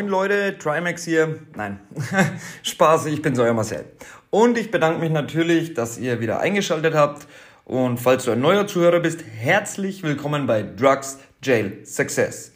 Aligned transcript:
Moin 0.00 0.08
Leute, 0.08 0.56
Trimax 0.56 1.04
hier. 1.04 1.40
Nein, 1.54 1.78
Spaß, 2.62 3.04
ich 3.04 3.20
bin's 3.20 3.38
euer 3.38 3.52
Marcel. 3.52 3.84
Und 4.30 4.56
ich 4.56 4.70
bedanke 4.70 4.98
mich 4.98 5.10
natürlich, 5.10 5.74
dass 5.74 5.98
ihr 5.98 6.20
wieder 6.20 6.40
eingeschaltet 6.40 6.94
habt. 6.94 7.28
Und 7.66 7.98
falls 7.98 8.24
du 8.24 8.30
ein 8.30 8.40
neuer 8.40 8.66
Zuhörer 8.66 9.00
bist, 9.00 9.22
herzlich 9.22 10.02
willkommen 10.02 10.46
bei 10.46 10.62
Drugs 10.62 11.18
Jail 11.42 11.84
Success. 11.84 12.52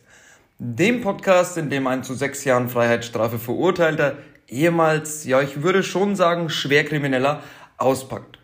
Dem 0.59 1.03
Podcast, 1.03 1.59
in 1.59 1.69
dem 1.69 1.87
ein 1.87 2.03
zu 2.03 2.15
sechs 2.15 2.47
Jahren 2.47 2.71
Freiheitsstrafe 2.71 3.39
verurteilter, 3.39 4.17
ehemals, 4.49 5.27
ja 5.27 5.43
ich 5.43 5.63
würde 5.63 5.83
schon 5.83 6.17
sagen, 6.17 6.49
Schwerkrimineller 6.49 7.43
auspackt. 7.77 8.39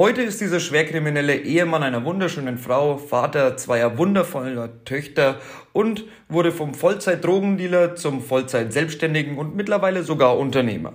Heute 0.00 0.22
ist 0.22 0.40
dieser 0.40 0.60
schwerkriminelle 0.60 1.36
Ehemann 1.36 1.82
einer 1.82 2.06
wunderschönen 2.06 2.56
Frau, 2.56 2.96
Vater 2.96 3.58
zweier 3.58 3.98
wundervoller 3.98 4.82
Töchter 4.86 5.38
und 5.74 6.04
wurde 6.26 6.52
vom 6.52 6.72
Vollzeit-Drogendealer 6.72 7.96
zum 7.96 8.22
Vollzeit-Selbstständigen 8.22 9.36
und 9.36 9.56
mittlerweile 9.56 10.02
sogar 10.02 10.38
Unternehmer. 10.38 10.94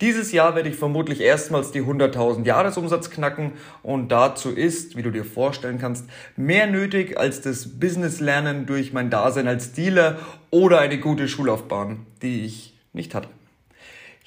Dieses 0.00 0.32
Jahr 0.32 0.54
werde 0.54 0.70
ich 0.70 0.76
vermutlich 0.76 1.20
erstmals 1.20 1.70
die 1.70 1.82
100.000 1.82 2.46
Jahresumsatz 2.46 3.10
knacken 3.10 3.52
und 3.82 4.08
dazu 4.08 4.52
ist, 4.52 4.96
wie 4.96 5.02
du 5.02 5.10
dir 5.10 5.26
vorstellen 5.26 5.78
kannst, 5.78 6.08
mehr 6.34 6.66
nötig 6.66 7.18
als 7.18 7.42
das 7.42 7.78
Business-Lernen 7.78 8.64
durch 8.64 8.94
mein 8.94 9.10
Dasein 9.10 9.48
als 9.48 9.74
Dealer 9.74 10.18
oder 10.50 10.78
eine 10.78 10.98
gute 10.98 11.28
Schullaufbahn, 11.28 12.06
die 12.22 12.46
ich 12.46 12.72
nicht 12.94 13.14
hatte. 13.14 13.28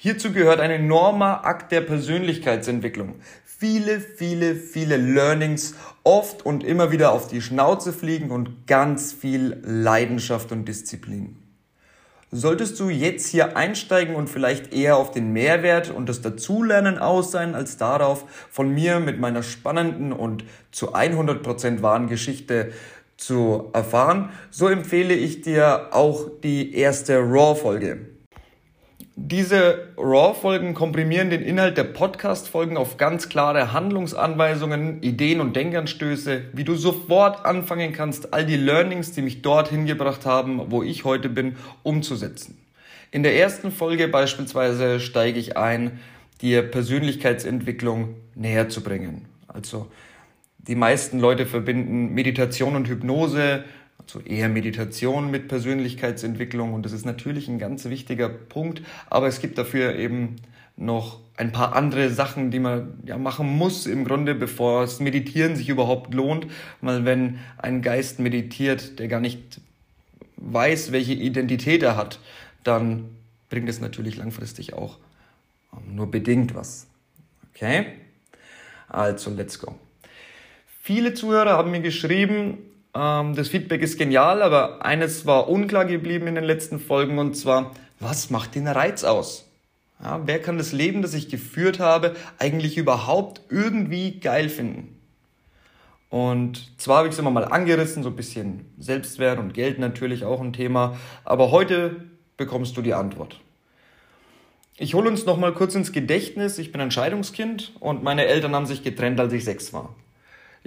Hierzu 0.00 0.32
gehört 0.32 0.60
ein 0.60 0.70
enormer 0.70 1.44
Akt 1.44 1.72
der 1.72 1.80
Persönlichkeitsentwicklung. 1.80 3.16
Viele, 3.44 3.98
viele, 3.98 4.54
viele 4.54 4.96
Learnings, 4.96 5.74
oft 6.04 6.46
und 6.46 6.62
immer 6.62 6.92
wieder 6.92 7.10
auf 7.10 7.26
die 7.26 7.42
Schnauze 7.42 7.92
fliegen 7.92 8.30
und 8.30 8.68
ganz 8.68 9.12
viel 9.12 9.60
Leidenschaft 9.64 10.52
und 10.52 10.66
Disziplin. 10.66 11.34
Solltest 12.30 12.78
du 12.78 12.90
jetzt 12.90 13.26
hier 13.26 13.56
einsteigen 13.56 14.14
und 14.14 14.30
vielleicht 14.30 14.72
eher 14.72 14.98
auf 14.98 15.10
den 15.10 15.32
Mehrwert 15.32 15.90
und 15.90 16.08
das 16.08 16.22
Dazulernen 16.22 16.98
aus 16.98 17.32
sein, 17.32 17.56
als 17.56 17.76
darauf 17.76 18.24
von 18.52 18.72
mir 18.72 19.00
mit 19.00 19.18
meiner 19.18 19.42
spannenden 19.42 20.12
und 20.12 20.44
zu 20.70 20.94
100% 20.94 21.82
wahren 21.82 22.06
Geschichte 22.06 22.70
zu 23.16 23.70
erfahren, 23.72 24.30
so 24.52 24.68
empfehle 24.68 25.14
ich 25.14 25.40
dir 25.40 25.88
auch 25.90 26.28
die 26.44 26.72
erste 26.76 27.18
Raw-Folge. 27.18 28.17
Diese 29.20 29.88
RAW-Folgen 29.96 30.74
komprimieren 30.74 31.28
den 31.28 31.42
Inhalt 31.42 31.76
der 31.76 31.82
Podcast-Folgen 31.82 32.76
auf 32.76 32.98
ganz 32.98 33.28
klare 33.28 33.72
Handlungsanweisungen, 33.72 35.02
Ideen 35.02 35.40
und 35.40 35.56
Denkanstöße, 35.56 36.42
wie 36.52 36.62
du 36.62 36.76
sofort 36.76 37.44
anfangen 37.44 37.92
kannst, 37.92 38.32
all 38.32 38.46
die 38.46 38.56
Learnings, 38.56 39.10
die 39.10 39.22
mich 39.22 39.42
dorthin 39.42 39.86
gebracht 39.86 40.24
haben, 40.24 40.70
wo 40.70 40.84
ich 40.84 41.04
heute 41.04 41.28
bin, 41.28 41.56
umzusetzen. 41.82 42.58
In 43.10 43.24
der 43.24 43.36
ersten 43.36 43.72
Folge 43.72 44.06
beispielsweise 44.06 45.00
steige 45.00 45.40
ich 45.40 45.56
ein, 45.56 45.98
dir 46.40 46.62
Persönlichkeitsentwicklung 46.62 48.14
näher 48.36 48.68
zu 48.68 48.84
bringen. 48.84 49.24
Also 49.48 49.90
die 50.58 50.76
meisten 50.76 51.18
Leute 51.18 51.44
verbinden 51.44 52.14
Meditation 52.14 52.76
und 52.76 52.86
Hypnose 52.86 53.64
so 54.10 54.20
eher 54.20 54.48
Meditation 54.48 55.30
mit 55.30 55.48
Persönlichkeitsentwicklung 55.48 56.72
und 56.72 56.84
das 56.84 56.92
ist 56.92 57.04
natürlich 57.04 57.48
ein 57.48 57.58
ganz 57.58 57.84
wichtiger 57.84 58.28
Punkt, 58.28 58.82
aber 59.10 59.26
es 59.28 59.40
gibt 59.40 59.58
dafür 59.58 59.94
eben 59.96 60.36
noch 60.76 61.20
ein 61.36 61.52
paar 61.52 61.74
andere 61.74 62.10
Sachen, 62.10 62.50
die 62.50 62.60
man 62.60 63.00
ja 63.04 63.18
machen 63.18 63.46
muss 63.46 63.86
im 63.86 64.04
Grunde, 64.04 64.34
bevor 64.34 64.82
das 64.82 65.00
Meditieren 65.00 65.56
sich 65.56 65.68
überhaupt 65.68 66.14
lohnt, 66.14 66.46
weil 66.80 67.04
wenn 67.04 67.38
ein 67.58 67.82
Geist 67.82 68.18
meditiert, 68.18 68.98
der 68.98 69.08
gar 69.08 69.20
nicht 69.20 69.60
weiß, 70.36 70.92
welche 70.92 71.12
Identität 71.14 71.82
er 71.82 71.96
hat, 71.96 72.20
dann 72.64 73.04
bringt 73.50 73.68
es 73.68 73.80
natürlich 73.80 74.16
langfristig 74.16 74.72
auch 74.74 74.98
ähm, 75.72 75.96
nur 75.96 76.10
bedingt 76.10 76.54
was. 76.54 76.86
Okay? 77.54 77.86
Also, 78.88 79.30
let's 79.30 79.58
go. 79.58 79.74
Viele 80.80 81.12
Zuhörer 81.12 81.52
haben 81.52 81.70
mir 81.70 81.80
geschrieben, 81.80 82.58
das 82.98 83.48
Feedback 83.48 83.82
ist 83.82 83.96
genial, 83.96 84.42
aber 84.42 84.84
eines 84.84 85.24
war 85.24 85.48
unklar 85.48 85.84
geblieben 85.84 86.26
in 86.26 86.34
den 86.34 86.42
letzten 86.42 86.80
Folgen 86.80 87.18
und 87.20 87.36
zwar, 87.36 87.72
was 88.00 88.30
macht 88.30 88.56
den 88.56 88.66
Reiz 88.66 89.04
aus? 89.04 89.48
Ja, 90.02 90.20
wer 90.26 90.40
kann 90.40 90.58
das 90.58 90.72
Leben, 90.72 91.02
das 91.02 91.14
ich 91.14 91.28
geführt 91.28 91.78
habe, 91.78 92.16
eigentlich 92.38 92.76
überhaupt 92.76 93.42
irgendwie 93.50 94.18
geil 94.18 94.48
finden? 94.48 94.96
Und 96.10 96.72
zwar 96.80 96.98
habe 96.98 97.08
ich 97.08 97.12
es 97.12 97.20
immer 97.20 97.30
mal 97.30 97.44
angerissen, 97.44 98.02
so 98.02 98.08
ein 98.08 98.16
bisschen 98.16 98.64
Selbstwert 98.78 99.38
und 99.38 99.54
Geld 99.54 99.78
natürlich 99.78 100.24
auch 100.24 100.40
ein 100.40 100.52
Thema, 100.52 100.96
aber 101.24 101.52
heute 101.52 102.02
bekommst 102.36 102.76
du 102.76 102.82
die 102.82 102.94
Antwort. 102.94 103.38
Ich 104.76 104.94
hole 104.94 105.08
uns 105.08 105.24
noch 105.24 105.36
mal 105.36 105.52
kurz 105.52 105.74
ins 105.74 105.92
Gedächtnis. 105.92 106.58
Ich 106.58 106.72
bin 106.72 106.80
ein 106.80 106.90
Scheidungskind 106.90 107.74
und 107.78 108.02
meine 108.02 108.26
Eltern 108.26 108.54
haben 108.56 108.66
sich 108.66 108.82
getrennt, 108.82 109.20
als 109.20 109.32
ich 109.32 109.44
sechs 109.44 109.72
war. 109.72 109.94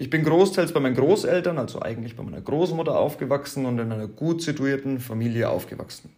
Ich 0.01 0.09
bin 0.09 0.23
großteils 0.23 0.71
bei 0.71 0.79
meinen 0.79 0.95
Großeltern, 0.95 1.59
also 1.59 1.79
eigentlich 1.79 2.15
bei 2.15 2.23
meiner 2.23 2.41
Großmutter 2.41 2.97
aufgewachsen 2.97 3.67
und 3.67 3.77
in 3.77 3.91
einer 3.91 4.07
gut 4.07 4.41
situierten 4.41 4.99
Familie 4.99 5.47
aufgewachsen. 5.47 6.09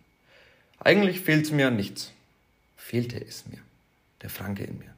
Eigentlich 0.80 1.20
fehlt 1.20 1.52
mir 1.52 1.68
an 1.68 1.76
nichts. 1.76 2.14
Fehlte 2.78 3.20
es 3.20 3.44
mir. 3.46 3.58
Der 4.22 4.30
Franke 4.30 4.64
in 4.64 4.78
mir. 4.78 4.94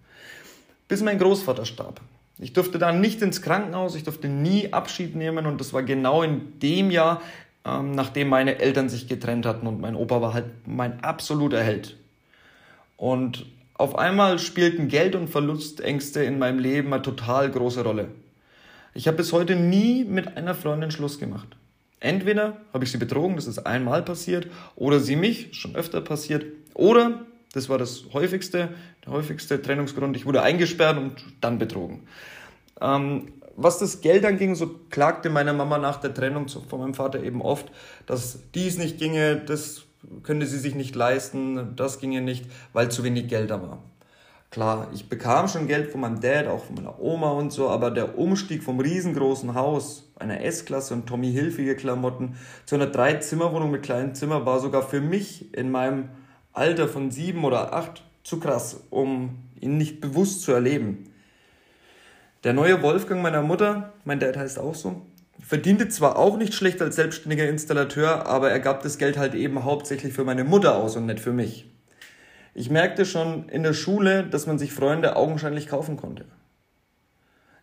Bis 0.88 1.01
mein 1.01 1.18
Großvater 1.18 1.66
starb. 1.66 2.00
Ich 2.38 2.53
durfte 2.53 2.78
dann 2.78 3.01
nicht 3.01 3.24
ins 3.24 3.41
Krankenhaus, 3.41 3.95
ich 3.95 4.03
durfte 4.03 4.28
nie 4.28 4.72
Abschied 4.72 5.16
nehmen 5.16 5.47
und 5.47 5.59
das 5.59 5.74
war 5.74 5.81
genau 5.81 6.22
in 6.22 6.59
dem 6.59 6.91
Jahr, 6.91 7.24
ähm, 7.66 7.90
nachdem 7.94 8.29
meine 8.29 8.59
Eltern 8.59 8.88
sich 8.88 9.07
getrennt 9.07 9.47
hatten 9.47 9.66
und 9.66 9.81
mein 9.81 9.95
Opa 9.95 10.22
war 10.22 10.35
halt 10.35 10.68
mein 10.68 11.03
absoluter 11.03 11.63
Held. 11.63 11.97
Und 12.97 13.47
auf 13.74 13.97
einmal 13.97 14.38
spielten 14.38 14.90
Geld 14.90 15.16
und 15.16 15.28
Verlustängste 15.28 16.24
in 16.24 16.38
meinem 16.38 16.59
Leben 16.59 16.94
eine 16.94 17.01
total 17.01 17.50
große 17.50 17.84
Rolle. 17.84 18.09
Ich 18.97 19.07
habe 19.07 19.17
bis 19.17 19.33
heute 19.33 19.57
nie 19.57 20.06
mit 20.06 20.38
einer 20.38 20.56
Freundin 20.56 20.89
Schluss 20.89 21.19
gemacht. 21.19 21.57
Entweder 22.00 22.61
habe 22.73 22.85
ich 22.85 22.91
sie 22.91 22.97
betrogen, 22.97 23.35
das 23.35 23.45
ist 23.45 23.59
einmal 23.59 24.01
passiert, 24.03 24.47
oder 24.78 25.01
sie 25.01 25.17
mich, 25.17 25.50
schon 25.51 25.75
öfter 25.75 26.00
passiert, 26.00 26.45
oder, 26.73 27.25
das 27.51 27.67
war 27.67 27.78
das 27.78 28.06
häufigste, 28.13 28.69
der 29.06 29.11
häufigste 29.11 29.61
Trennungsgrund, 29.61 30.16
ich 30.16 30.25
wurde 30.25 30.44
eingesperrt 30.44 30.97
und 30.97 31.13
dann 31.41 31.59
betrogen. 31.59 32.07
Ähm, 32.79 33.33
was 33.57 33.79
das 33.79 34.00
Geld 34.00 34.23
anging, 34.23 34.56
so 34.56 34.79
klagte 34.89 35.29
meine 35.29 35.51
Mama 35.51 35.77
nach 35.77 35.97
der 35.97 36.13
Trennung 36.13 36.47
von 36.47 36.79
meinem 36.79 36.94
Vater 36.94 37.22
eben 37.22 37.41
oft, 37.41 37.69
dass 38.06 38.39
dies 38.53 38.77
nicht 38.77 38.97
ginge, 38.97 39.35
das 39.35 39.83
könnte 40.23 40.45
sie 40.45 40.59
sich 40.59 40.73
nicht 40.73 40.95
leisten, 40.95 41.75
das 41.75 42.00
ginge 42.00 42.22
nicht, 42.22 42.45
weil 42.72 42.89
zu 42.91 43.03
wenig 43.03 43.27
Geld 43.27 43.50
da 43.50 43.62
war. 43.62 43.83
Klar, 44.55 44.88
ich 44.93 45.09
bekam 45.09 45.49
schon 45.49 45.67
Geld 45.67 45.91
von 45.91 45.99
meinem 45.99 46.21
Dad, 46.21 46.47
auch 46.47 46.63
von 46.63 46.75
meiner 46.75 46.97
Oma 47.01 47.31
und 47.31 47.51
so, 47.51 47.67
aber 47.67 47.91
der 47.91 48.17
Umstieg 48.17 48.63
vom 48.63 48.79
riesengroßen 48.79 49.53
Haus, 49.53 50.09
einer 50.17 50.45
S-Klasse 50.45 50.93
und 50.93 51.07
Tommy 51.07 51.29
Hilfige 51.29 51.75
Klamotten 51.75 52.38
zu 52.65 52.75
einer 52.75 52.85
Drei-Zimmer-Wohnung 52.85 53.69
mit 53.69 53.83
kleinen 53.83 54.15
Zimmer 54.15 54.45
war 54.45 54.61
sogar 54.61 54.81
für 54.81 55.01
mich 55.01 55.53
in 55.53 55.71
meinem 55.71 56.07
Alter 56.53 56.88
von 56.88 57.11
sieben 57.11 57.44
oder 57.44 57.73
acht 57.73 58.01
zu 58.23 58.39
krass, 58.39 58.79
um 58.91 59.39
ihn 59.59 59.77
nicht 59.77 59.99
bewusst 59.99 60.44
zu 60.44 60.53
erleben. 60.53 61.11
Der 62.45 62.53
neue 62.53 62.81
Wolfgang 62.81 63.21
meiner 63.21 63.41
Mutter, 63.41 63.91
mein 64.05 64.21
Dad 64.21 64.38
heißt 64.38 64.57
auch 64.57 64.75
so, 64.75 65.01
verdiente 65.38 65.89
zwar 65.89 66.17
auch 66.17 66.38
nicht 66.38 66.53
schlecht 66.53 66.81
als 66.81 66.95
selbstständiger 66.95 67.49
Installateur, 67.49 68.25
aber 68.25 68.51
er 68.51 68.61
gab 68.61 68.83
das 68.83 68.97
Geld 68.97 69.17
halt 69.17 69.35
eben 69.35 69.65
hauptsächlich 69.65 70.13
für 70.13 70.23
meine 70.23 70.45
Mutter 70.45 70.77
aus 70.77 70.95
und 70.95 71.07
nicht 71.07 71.19
für 71.19 71.33
mich. 71.33 71.75
Ich 72.57 72.69
merkte 72.69 73.05
schon 73.05 73.50
in 73.50 73.63
der 73.63 73.74
Schule, 73.74 74.24
dass 74.24 74.47
man 74.47 74.57
sich 74.57 74.71
Freunde 74.71 75.18
augenscheinlich 75.18 75.68
kaufen 75.68 75.97
konnte. 75.97 76.24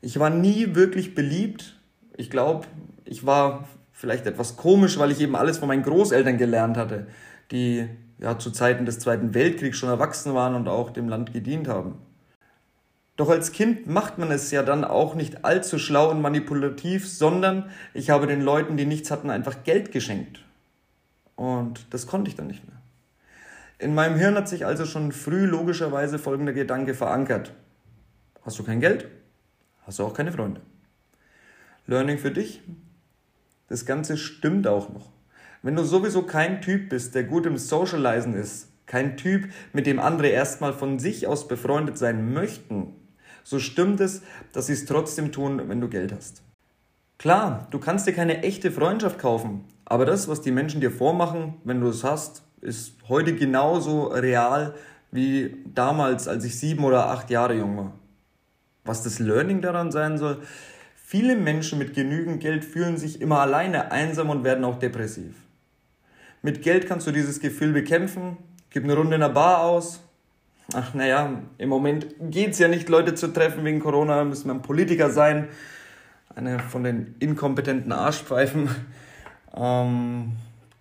Ich 0.03 0.19
war 0.19 0.29
nie 0.29 0.75
wirklich 0.75 1.15
beliebt. 1.15 1.81
Ich 2.19 2.29
glaube, 2.29 2.67
ich 3.07 3.25
war 3.25 3.67
vielleicht 3.91 4.27
etwas 4.27 4.59
komisch, 4.59 4.99
weil 4.99 5.11
ich 5.11 5.21
eben 5.21 5.35
alles 5.35 5.57
von 5.57 5.69
meinen 5.69 5.83
Großeltern 5.83 6.37
gelernt 6.37 6.77
hatte, 6.77 7.07
die 7.51 7.89
ja 8.19 8.39
zu 8.39 8.51
Zeiten 8.51 8.85
des 8.85 8.99
Zweiten 8.99 9.33
Weltkriegs 9.33 9.79
schon 9.79 9.89
erwachsen 9.89 10.35
waren 10.35 10.55
und 10.55 10.69
auch 10.69 10.91
dem 10.91 11.09
Land 11.09 11.33
gedient 11.33 11.69
haben. 11.69 11.95
Doch 13.17 13.31
als 13.31 13.53
Kind 13.53 13.87
macht 13.87 14.19
man 14.19 14.31
es 14.31 14.51
ja 14.51 14.63
dann 14.63 14.85
auch 14.85 15.15
nicht 15.15 15.43
allzu 15.43 15.79
schlau 15.79 16.11
und 16.11 16.21
manipulativ, 16.21 17.09
sondern 17.09 17.71
ich 17.95 18.11
habe 18.11 18.27
den 18.27 18.43
Leuten, 18.43 18.77
die 18.77 18.85
nichts 18.85 19.11
hatten, 19.11 19.31
einfach 19.31 19.65
Geld 19.65 19.91
geschenkt. 19.91 20.45
Und 21.35 21.87
das 21.95 22.07
konnte 22.07 22.29
ich 22.29 22.37
dann 22.37 22.49
nicht 22.49 22.67
mehr. 22.69 22.82
In 23.83 23.97
meinem 23.97 24.17
Hirn 24.17 24.37
hat 24.37 24.49
sich 24.49 24.65
also 24.65 24.87
schon 24.87 25.11
früh 25.11 25.45
logischerweise 25.45 26.21
folgender 26.21 26.53
Gedanke 26.53 26.95
verankert. 26.95 27.53
Hast 28.43 28.57
du 28.61 28.63
kein 28.63 28.79
Geld? 28.79 29.09
Hast 29.85 29.99
du 29.99 30.05
auch 30.05 30.15
keine 30.15 30.31
Freunde. 30.31 30.61
Learning 31.89 32.17
für 32.17 32.31
dich? 32.31 32.63
Das 33.67 33.85
Ganze 33.85 34.17
stimmt 34.17 34.69
auch 34.69 34.89
noch. 34.91 35.11
Wenn 35.63 35.75
du 35.75 35.83
sowieso 35.83 36.23
kein 36.23 36.63
Typ 36.63 36.91
bist, 36.91 37.17
der 37.17 37.25
gut 37.25 37.45
im 37.45 37.59
Socializen 37.59 38.35
ist, 38.35 38.69
kein 38.87 39.17
Typ, 39.17 39.49
mit 39.73 39.87
dem 39.87 39.99
andere 39.99 40.29
erstmal 40.29 40.73
von 40.73 41.01
sich 41.01 41.27
aus 41.27 41.49
befreundet 41.49 41.99
sein 41.99 42.33
möchten, 42.33 42.95
so 43.43 43.59
stimmt 43.59 44.01
es, 44.01 44.23
dass 44.53 44.69
sie 44.69 44.75
es 44.75 44.85
trotzdem 44.85 45.33
tun, 45.33 45.61
wenn 45.69 45.81
du 45.81 45.89
Geld 45.89 46.13
hast. 46.13 46.43
Klar, 47.19 47.67
du 47.73 47.81
kannst 47.81 48.07
dir 48.07 48.13
keine 48.13 48.45
echte 48.45 48.71
Freundschaft 48.71 49.19
kaufen, 49.19 49.65
aber 49.85 50.07
das, 50.07 50.29
was 50.29 50.41
die 50.41 50.53
Menschen 50.53 50.81
dir 50.81 50.93
vormachen, 50.93 51.55
wenn 51.65 51.81
du 51.81 51.89
es 51.89 52.05
hast, 52.05 52.45
ist 52.63 52.95
heute 53.09 53.35
genauso 53.35 54.07
real 54.07 54.75
wie 55.11 55.57
damals, 55.67 56.27
als 56.27 56.45
ich 56.45 56.59
sieben 56.59 56.85
oder 56.85 57.09
acht 57.09 57.29
Jahre 57.29 57.55
jung 57.55 57.77
war. 57.77 57.93
Was 58.85 59.03
das 59.03 59.19
Learning 59.19 59.61
daran 59.61 59.93
sein 59.93 60.17
soll, 60.17 60.43
viele 60.97 61.37
Menschen 61.37 61.79
mit 61.79 61.95
genügend 61.95 62.41
Geld 62.41 62.65
fühlen 62.65 62.97
sich 62.97 63.21
immer 63.21 63.41
alleine 63.41 63.93
einsam 63.93 64.31
und 64.31 64.45
werden 64.45 64.65
auch 64.65 64.79
depressiv. 64.79 65.35
Mit 66.41 66.63
Geld 66.63 66.87
kannst 66.89 67.07
du 67.07 67.13
dieses 67.13 67.41
Gefühl 67.41 67.73
bekämpfen, 67.73 68.39
gib 68.71 68.85
eine 68.85 68.97
Runde 68.97 69.15
in 69.15 69.21
der 69.21 69.29
Bar 69.29 69.61
aus. 69.63 70.01
Ach 70.73 70.95
naja, 70.95 71.43
im 71.59 71.69
Moment 71.69 72.07
geht 72.19 72.53
es 72.53 72.59
ja 72.59 72.69
nicht, 72.69 72.89
Leute 72.89 73.15
zu 73.15 73.29
treffen 73.29 73.65
wegen 73.65 73.81
Corona, 73.81 74.25
müssen 74.25 74.47
wir 74.47 74.55
ein 74.55 74.63
Politiker 74.63 75.11
sein. 75.11 75.49
Eine 76.35 76.61
von 76.61 76.83
den 76.83 77.15
inkompetenten 77.19 77.93
Arschpfeifen. 77.93 78.71
Ähm, 79.55 80.33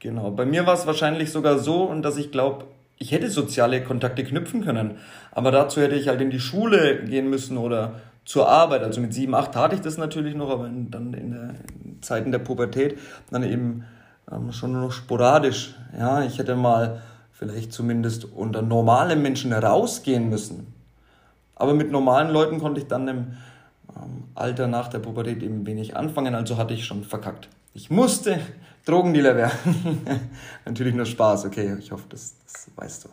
genau, 0.01 0.31
bei 0.31 0.45
mir 0.45 0.65
war 0.65 0.74
es 0.74 0.86
wahrscheinlich 0.86 1.31
sogar 1.31 1.59
so, 1.59 1.94
dass 2.01 2.18
ich 2.18 2.31
glaube, 2.31 2.65
ich 2.98 3.12
hätte 3.12 3.30
soziale 3.30 3.83
Kontakte 3.83 4.24
knüpfen 4.24 4.63
können. 4.63 4.98
Aber 5.31 5.51
dazu 5.51 5.81
hätte 5.81 5.95
ich 5.95 6.07
halt 6.07 6.21
in 6.21 6.30
die 6.30 6.39
Schule 6.39 7.03
gehen 7.06 7.30
müssen 7.30 7.57
oder 7.57 8.01
zur 8.25 8.48
Arbeit. 8.48 8.83
Also 8.83 9.01
mit 9.01 9.13
sieben, 9.13 9.33
acht 9.33 9.53
tate 9.53 9.75
ich 9.75 9.81
das 9.81 9.98
natürlich 9.98 10.36
noch, 10.36 10.50
aber 10.50 10.68
in, 10.68 10.92
dann 10.92 11.13
in, 11.13 11.31
der, 11.31 11.56
in 11.83 12.01
Zeiten 12.01 12.31
der 12.31 12.39
Pubertät 12.39 13.00
dann 13.31 13.44
eben 13.44 13.86
ähm, 14.31 14.51
schon 14.51 14.74
nur 14.74 14.81
noch 14.81 14.92
sporadisch. 14.92 15.74
Ja, 15.98 16.24
ich 16.24 16.38
hätte 16.38 16.56
mal 16.56 17.01
vielleicht 17.31 17.74
zumindest 17.74 18.25
unter 18.25 18.62
normale 18.62 19.15
Menschen 19.15 19.51
rausgehen 19.51 20.30
müssen. 20.30 20.71
Aber 21.56 21.74
mit 21.74 21.92
normalen 21.92 22.30
Leuten 22.30 22.59
konnte 22.59 22.81
ich 22.81 22.88
dann 22.88 23.07
im 23.07 23.18
ähm, 23.95 24.25
Alter 24.36 24.68
nach 24.68 24.89
der 24.89 25.00
Pubertät 25.00 25.42
eben 25.42 25.65
wenig 25.65 25.95
anfangen, 25.95 26.36
also 26.36 26.57
hatte 26.57 26.75
ich 26.75 26.86
schon 26.86 27.03
verkackt. 27.03 27.50
Ich 27.74 27.89
musste 27.89 28.39
Drogendealer 28.86 29.36
werden. 29.36 30.06
Natürlich 30.66 30.95
nur 30.95 31.06
Spaß, 31.06 31.45
okay, 31.45 31.75
ich 31.80 31.92
hoffe, 31.92 32.06
das, 32.10 32.36
das 32.44 32.68
weißt 32.75 33.06
du. 33.06 33.10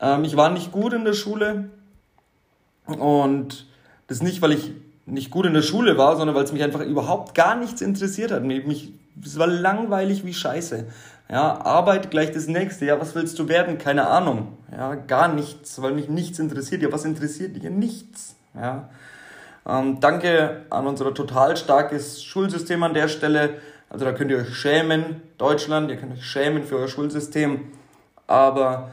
Ähm, 0.00 0.24
ich 0.24 0.36
war 0.36 0.50
nicht 0.50 0.72
gut 0.72 0.92
in 0.92 1.04
der 1.04 1.14
Schule 1.14 1.70
und 2.86 3.66
das 4.06 4.22
nicht, 4.22 4.42
weil 4.42 4.52
ich 4.52 4.72
nicht 5.06 5.30
gut 5.30 5.46
in 5.46 5.54
der 5.54 5.62
Schule 5.62 5.96
war, 5.96 6.16
sondern 6.16 6.36
weil 6.36 6.44
es 6.44 6.52
mich 6.52 6.62
einfach 6.62 6.80
überhaupt 6.80 7.34
gar 7.34 7.56
nichts 7.56 7.80
interessiert 7.80 8.32
hat. 8.32 8.42
Mich, 8.42 8.92
es 9.24 9.38
war 9.38 9.46
langweilig 9.46 10.24
wie 10.24 10.34
Scheiße. 10.34 10.86
Ja, 11.28 11.60
Arbeit 11.60 12.10
gleich 12.10 12.30
das 12.32 12.46
nächste. 12.46 12.84
Ja, 12.86 13.00
was 13.00 13.14
willst 13.14 13.38
du 13.38 13.48
werden? 13.48 13.78
Keine 13.78 14.06
Ahnung. 14.08 14.58
Ja, 14.70 14.94
gar 14.94 15.28
nichts, 15.28 15.80
weil 15.82 15.92
mich 15.92 16.08
nichts 16.08 16.38
interessiert. 16.38 16.82
Ja, 16.82 16.92
was 16.92 17.04
interessiert 17.04 17.56
dich? 17.56 17.64
Nichts. 17.64 18.36
Ja. 18.54 18.88
Ähm, 19.66 19.98
danke 20.00 20.62
an 20.70 20.86
unser 20.86 21.12
total 21.14 21.56
starkes 21.56 22.22
Schulsystem 22.22 22.82
an 22.82 22.94
der 22.94 23.08
Stelle. 23.08 23.54
Also 23.88 24.04
da 24.04 24.12
könnt 24.12 24.30
ihr 24.30 24.38
euch 24.38 24.54
schämen, 24.54 25.22
Deutschland, 25.38 25.90
ihr 25.90 25.96
könnt 25.96 26.12
euch 26.12 26.24
schämen 26.24 26.64
für 26.64 26.76
euer 26.76 26.88
Schulsystem. 26.88 27.72
Aber 28.26 28.90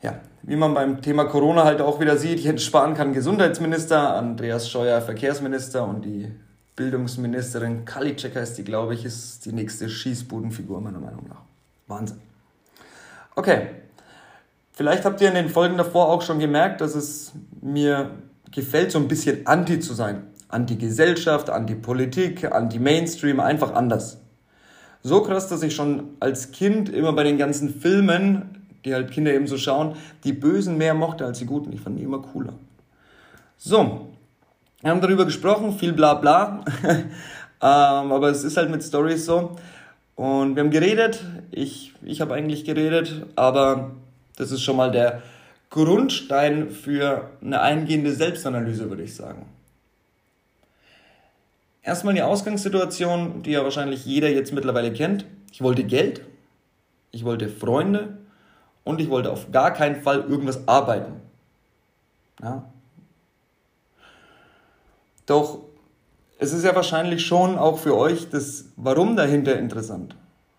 ja, 0.00 0.20
wie 0.42 0.56
man 0.56 0.74
beim 0.74 1.02
Thema 1.02 1.24
Corona 1.26 1.64
halt 1.64 1.80
auch 1.80 2.00
wieder 2.00 2.16
sieht, 2.16 2.40
Jens 2.40 2.64
Spahn 2.64 2.94
kann 2.94 3.12
Gesundheitsminister, 3.12 4.14
Andreas 4.14 4.70
Scheuer 4.70 5.00
Verkehrsminister 5.00 5.86
und 5.86 6.04
die 6.04 6.30
Bildungsministerin 6.74 7.84
Kalitschek 7.84 8.34
heißt 8.34 8.56
die, 8.56 8.64
glaube 8.64 8.94
ich, 8.94 9.04
ist 9.04 9.44
die 9.44 9.52
nächste 9.52 9.88
Schießbudenfigur 9.88 10.80
meiner 10.80 11.00
Meinung 11.00 11.28
nach. 11.28 11.42
Wahnsinn. 11.86 12.20
Okay, 13.34 13.68
vielleicht 14.72 15.04
habt 15.04 15.20
ihr 15.20 15.28
in 15.28 15.34
den 15.34 15.48
Folgen 15.50 15.76
davor 15.76 16.08
auch 16.08 16.22
schon 16.22 16.38
gemerkt, 16.38 16.80
dass 16.80 16.94
es 16.94 17.32
mir 17.60 18.10
gefällt, 18.50 18.90
so 18.90 18.98
ein 18.98 19.08
bisschen 19.08 19.46
anti 19.46 19.80
zu 19.80 19.92
sein 19.92 20.31
anti-Gesellschaft, 20.52 21.50
anti-Politik, 21.50 22.52
anti-Mainstream, 22.52 23.40
einfach 23.40 23.74
anders. 23.74 24.18
So 25.02 25.22
krass, 25.22 25.48
dass 25.48 25.62
ich 25.62 25.74
schon 25.74 26.10
als 26.20 26.52
Kind 26.52 26.88
immer 26.88 27.12
bei 27.12 27.24
den 27.24 27.38
ganzen 27.38 27.74
Filmen, 27.74 28.66
die 28.84 28.94
halt 28.94 29.10
Kinder 29.10 29.32
eben 29.32 29.46
so 29.46 29.56
schauen, 29.56 29.96
die 30.24 30.32
Bösen 30.32 30.78
mehr 30.78 30.94
mochte 30.94 31.24
als 31.24 31.38
die 31.38 31.46
Guten. 31.46 31.72
Ich 31.72 31.80
fand 31.80 31.98
die 31.98 32.04
immer 32.04 32.20
cooler. 32.20 32.54
So, 33.56 34.08
wir 34.80 34.90
haben 34.90 35.00
darüber 35.00 35.24
gesprochen, 35.24 35.72
viel 35.72 35.92
bla 35.92 36.14
bla. 36.14 36.64
ähm, 36.84 37.06
aber 37.60 38.28
es 38.28 38.44
ist 38.44 38.56
halt 38.56 38.70
mit 38.70 38.82
Stories 38.82 39.24
so. 39.24 39.56
Und 40.14 40.54
wir 40.54 40.62
haben 40.62 40.70
geredet, 40.70 41.24
ich, 41.50 41.94
ich 42.02 42.20
habe 42.20 42.34
eigentlich 42.34 42.64
geredet, 42.64 43.26
aber 43.34 43.92
das 44.36 44.52
ist 44.52 44.62
schon 44.62 44.76
mal 44.76 44.90
der 44.90 45.22
Grundstein 45.70 46.70
für 46.70 47.30
eine 47.42 47.60
eingehende 47.60 48.12
Selbstanalyse, 48.12 48.90
würde 48.90 49.02
ich 49.02 49.16
sagen. 49.16 49.46
Erstmal 51.82 52.14
die 52.14 52.22
Ausgangssituation, 52.22 53.42
die 53.42 53.52
ja 53.52 53.64
wahrscheinlich 53.64 54.06
jeder 54.06 54.28
jetzt 54.28 54.52
mittlerweile 54.52 54.92
kennt. 54.92 55.26
Ich 55.50 55.62
wollte 55.62 55.84
Geld, 55.84 56.22
ich 57.10 57.24
wollte 57.24 57.48
Freunde 57.48 58.18
und 58.84 59.00
ich 59.00 59.10
wollte 59.10 59.30
auf 59.30 59.50
gar 59.50 59.72
keinen 59.72 60.00
Fall 60.00 60.20
irgendwas 60.20 60.66
arbeiten. 60.68 61.20
Ja. 62.40 62.72
Doch 65.26 65.60
es 66.38 66.52
ist 66.52 66.64
ja 66.64 66.74
wahrscheinlich 66.74 67.24
schon 67.24 67.56
auch 67.56 67.78
für 67.78 67.96
euch 67.96 68.28
das 68.28 68.64
Warum 68.76 69.14
dahinter 69.14 69.56
interessant. 69.58 70.16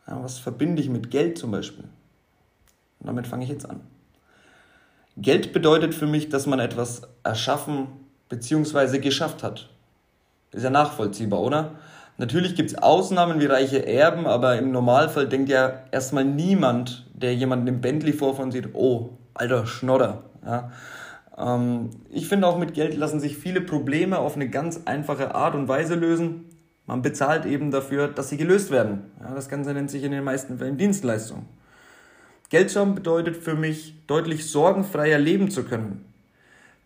Ja, 0.07 0.23
was 0.23 0.39
verbinde 0.39 0.81
ich 0.81 0.89
mit 0.89 1.11
Geld 1.11 1.37
zum 1.37 1.51
Beispiel? 1.51 1.83
Und 2.99 3.07
damit 3.07 3.27
fange 3.27 3.43
ich 3.43 3.49
jetzt 3.49 3.69
an. 3.69 3.81
Geld 5.17 5.51
bedeutet 5.51 5.93
für 5.93 6.07
mich, 6.07 6.29
dass 6.29 6.47
man 6.47 6.59
etwas 6.59 7.01
erschaffen 7.23 7.87
bzw. 8.29 8.99
geschafft 8.99 9.43
hat. 9.43 9.69
Ist 10.53 10.63
ja 10.63 10.69
nachvollziehbar, 10.69 11.39
oder? 11.39 11.71
Natürlich 12.17 12.55
gibt 12.55 12.69
es 12.69 12.77
Ausnahmen 12.77 13.39
wie 13.39 13.45
reiche 13.47 13.87
Erben, 13.87 14.27
aber 14.27 14.57
im 14.57 14.71
Normalfall 14.71 15.27
denkt 15.27 15.49
ja 15.49 15.81
erstmal 15.91 16.25
niemand, 16.25 17.07
der 17.13 17.33
jemanden 17.33 17.67
im 17.67 17.81
Bentley 17.81 18.13
vor 18.13 18.35
von 18.35 18.51
sieht, 18.51 18.69
oh, 18.73 19.17
alter 19.33 19.65
Schnodder. 19.65 20.23
Ja. 20.45 20.71
Ähm, 21.37 21.89
ich 22.11 22.27
finde 22.27 22.47
auch 22.47 22.57
mit 22.57 22.73
Geld 22.73 22.95
lassen 22.95 23.19
sich 23.19 23.37
viele 23.37 23.61
Probleme 23.61 24.19
auf 24.19 24.35
eine 24.35 24.49
ganz 24.49 24.81
einfache 24.85 25.33
Art 25.33 25.55
und 25.55 25.67
Weise 25.67 25.95
lösen. 25.95 26.45
Man 26.85 27.01
bezahlt 27.01 27.45
eben 27.45 27.71
dafür, 27.71 28.09
dass 28.09 28.29
sie 28.29 28.37
gelöst 28.37 28.69
werden. 28.69 29.11
Ja, 29.19 29.33
das 29.33 29.49
Ganze 29.49 29.73
nennt 29.73 29.89
sich 29.89 30.03
in 30.03 30.11
den 30.11 30.23
meisten 30.23 30.59
Fällen 30.59 30.77
Dienstleistung. 30.77 31.45
Geld 32.49 32.69
zu 32.69 32.79
haben 32.79 32.93
bedeutet 32.93 33.37
für 33.37 33.55
mich, 33.55 33.95
deutlich 34.05 34.51
sorgenfreier 34.51 35.17
leben 35.17 35.49
zu 35.49 35.63
können. 35.63 36.05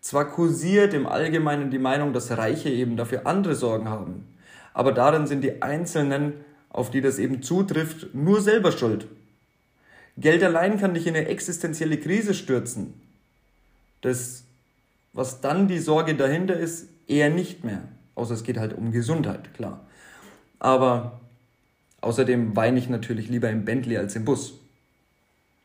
Zwar 0.08 0.30
kursiert 0.30 0.94
im 0.94 1.06
Allgemeinen 1.06 1.70
die 1.70 1.78
Meinung, 1.78 2.14
dass 2.14 2.30
Reiche 2.30 2.70
eben 2.70 2.96
dafür 2.96 3.26
andere 3.26 3.54
Sorgen 3.54 3.90
haben, 3.90 4.24
aber 4.72 4.92
darin 4.92 5.26
sind 5.26 5.42
die 5.42 5.60
Einzelnen, 5.60 6.32
auf 6.70 6.90
die 6.90 7.02
das 7.02 7.18
eben 7.18 7.42
zutrifft, 7.42 8.14
nur 8.14 8.40
selber 8.40 8.72
schuld. 8.72 9.06
Geld 10.16 10.42
allein 10.42 10.80
kann 10.80 10.94
dich 10.94 11.06
in 11.06 11.14
eine 11.14 11.28
existenzielle 11.28 11.98
Krise 11.98 12.32
stürzen. 12.32 12.94
Das, 14.00 14.44
was 15.12 15.42
dann 15.42 15.68
die 15.68 15.78
Sorge 15.78 16.14
dahinter 16.14 16.56
ist, 16.56 16.88
eher 17.06 17.28
nicht 17.28 17.62
mehr. 17.62 17.82
Außer 18.14 18.32
es 18.32 18.44
geht 18.44 18.56
halt 18.56 18.78
um 18.78 18.92
Gesundheit, 18.92 19.52
klar. 19.52 19.86
Aber 20.58 21.20
außerdem 22.00 22.56
weine 22.56 22.78
ich 22.78 22.88
natürlich 22.88 23.28
lieber 23.28 23.50
im 23.50 23.66
Bentley 23.66 23.98
als 23.98 24.16
im 24.16 24.24
Bus. 24.24 24.54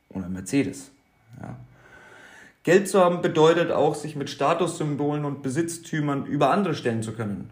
Oder 0.10 0.26
im 0.26 0.34
Mercedes. 0.34 0.92
Ja. 1.40 1.56
Geld 2.64 2.88
zu 2.88 3.00
haben 3.00 3.22
bedeutet 3.22 3.72
auch, 3.72 3.94
sich 3.94 4.16
mit 4.16 4.30
Statussymbolen 4.30 5.26
und 5.26 5.42
Besitztümern 5.42 6.26
über 6.26 6.50
andere 6.50 6.76
stellen 6.76 7.04
zu 7.04 7.12
können. 7.12 7.50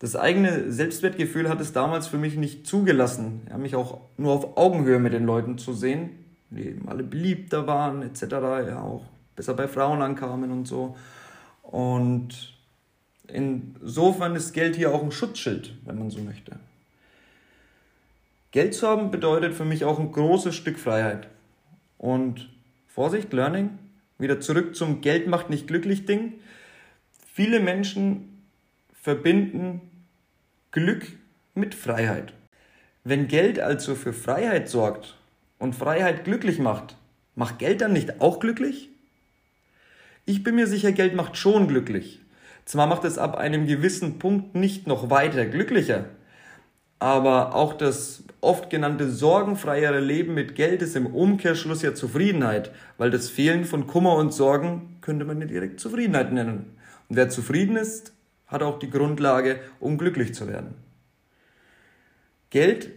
Das 0.00 0.16
eigene 0.16 0.72
Selbstwertgefühl 0.72 1.48
hat 1.48 1.60
es 1.60 1.72
damals 1.72 2.08
für 2.08 2.18
mich 2.18 2.36
nicht 2.36 2.66
zugelassen, 2.66 3.42
ja, 3.48 3.58
mich 3.58 3.76
auch 3.76 4.00
nur 4.16 4.32
auf 4.32 4.56
Augenhöhe 4.56 4.98
mit 4.98 5.12
den 5.12 5.24
Leuten 5.24 5.58
zu 5.58 5.74
sehen, 5.74 6.10
die 6.50 6.66
eben 6.66 6.88
alle 6.88 7.04
beliebter 7.04 7.66
waren 7.66 8.02
etc., 8.02 8.22
ja 8.66 8.80
auch 8.80 9.04
besser 9.36 9.54
bei 9.54 9.68
Frauen 9.68 10.02
ankamen 10.02 10.50
und 10.50 10.66
so. 10.66 10.96
Und 11.62 12.54
insofern 13.28 14.34
ist 14.34 14.52
Geld 14.52 14.74
hier 14.74 14.92
auch 14.92 15.02
ein 15.02 15.12
Schutzschild, 15.12 15.74
wenn 15.84 15.98
man 15.98 16.10
so 16.10 16.20
möchte. 16.20 16.56
Geld 18.50 18.74
zu 18.74 18.86
haben 18.86 19.10
bedeutet 19.10 19.54
für 19.54 19.64
mich 19.64 19.84
auch 19.84 19.98
ein 19.98 20.12
großes 20.12 20.54
Stück 20.54 20.78
Freiheit. 20.78 21.28
Und 21.96 22.51
Vorsicht, 22.94 23.32
Learning, 23.32 23.78
wieder 24.18 24.38
zurück 24.40 24.76
zum 24.76 25.00
Geld 25.00 25.26
macht 25.26 25.48
nicht 25.48 25.66
glücklich 25.66 26.04
Ding. 26.04 26.34
Viele 27.32 27.58
Menschen 27.58 28.42
verbinden 28.92 29.80
Glück 30.72 31.06
mit 31.54 31.74
Freiheit. 31.74 32.34
Wenn 33.02 33.28
Geld 33.28 33.58
also 33.58 33.94
für 33.94 34.12
Freiheit 34.12 34.68
sorgt 34.68 35.16
und 35.58 35.74
Freiheit 35.74 36.24
glücklich 36.24 36.58
macht, 36.58 36.96
macht 37.34 37.58
Geld 37.58 37.80
dann 37.80 37.94
nicht 37.94 38.20
auch 38.20 38.40
glücklich? 38.40 38.90
Ich 40.26 40.42
bin 40.42 40.56
mir 40.56 40.66
sicher, 40.66 40.92
Geld 40.92 41.14
macht 41.14 41.38
schon 41.38 41.68
glücklich. 41.68 42.20
Zwar 42.66 42.86
macht 42.86 43.04
es 43.04 43.16
ab 43.16 43.36
einem 43.36 43.66
gewissen 43.66 44.18
Punkt 44.18 44.54
nicht 44.54 44.86
noch 44.86 45.08
weiter 45.08 45.46
glücklicher, 45.46 46.10
aber 47.02 47.56
auch 47.56 47.72
das 47.74 48.22
oft 48.40 48.70
genannte 48.70 49.10
sorgenfreiere 49.10 49.98
Leben 49.98 50.34
mit 50.34 50.54
Geld 50.54 50.82
ist 50.82 50.94
im 50.94 51.06
Umkehrschluss 51.06 51.82
ja 51.82 51.94
Zufriedenheit, 51.94 52.70
weil 52.96 53.10
das 53.10 53.28
Fehlen 53.28 53.64
von 53.64 53.88
Kummer 53.88 54.14
und 54.14 54.32
Sorgen 54.32 54.98
könnte 55.00 55.24
man 55.24 55.40
ja 55.40 55.48
direkt 55.48 55.80
Zufriedenheit 55.80 56.32
nennen. 56.32 56.76
Und 57.08 57.16
wer 57.16 57.28
zufrieden 57.28 57.76
ist, 57.76 58.12
hat 58.46 58.62
auch 58.62 58.78
die 58.78 58.88
Grundlage, 58.88 59.58
um 59.80 59.98
glücklich 59.98 60.32
zu 60.32 60.46
werden. 60.46 60.74
Geld 62.50 62.90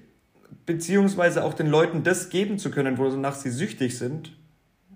beziehungsweise 0.68 1.44
auch 1.44 1.56
den 1.56 1.68
Leuten 1.68 2.04
das 2.04 2.30
geben 2.30 2.60
zu 2.60 2.70
können, 2.70 3.00
wonach 3.00 3.36
sie 3.36 3.50
süchtig 3.50 3.98
sind, 3.98 4.38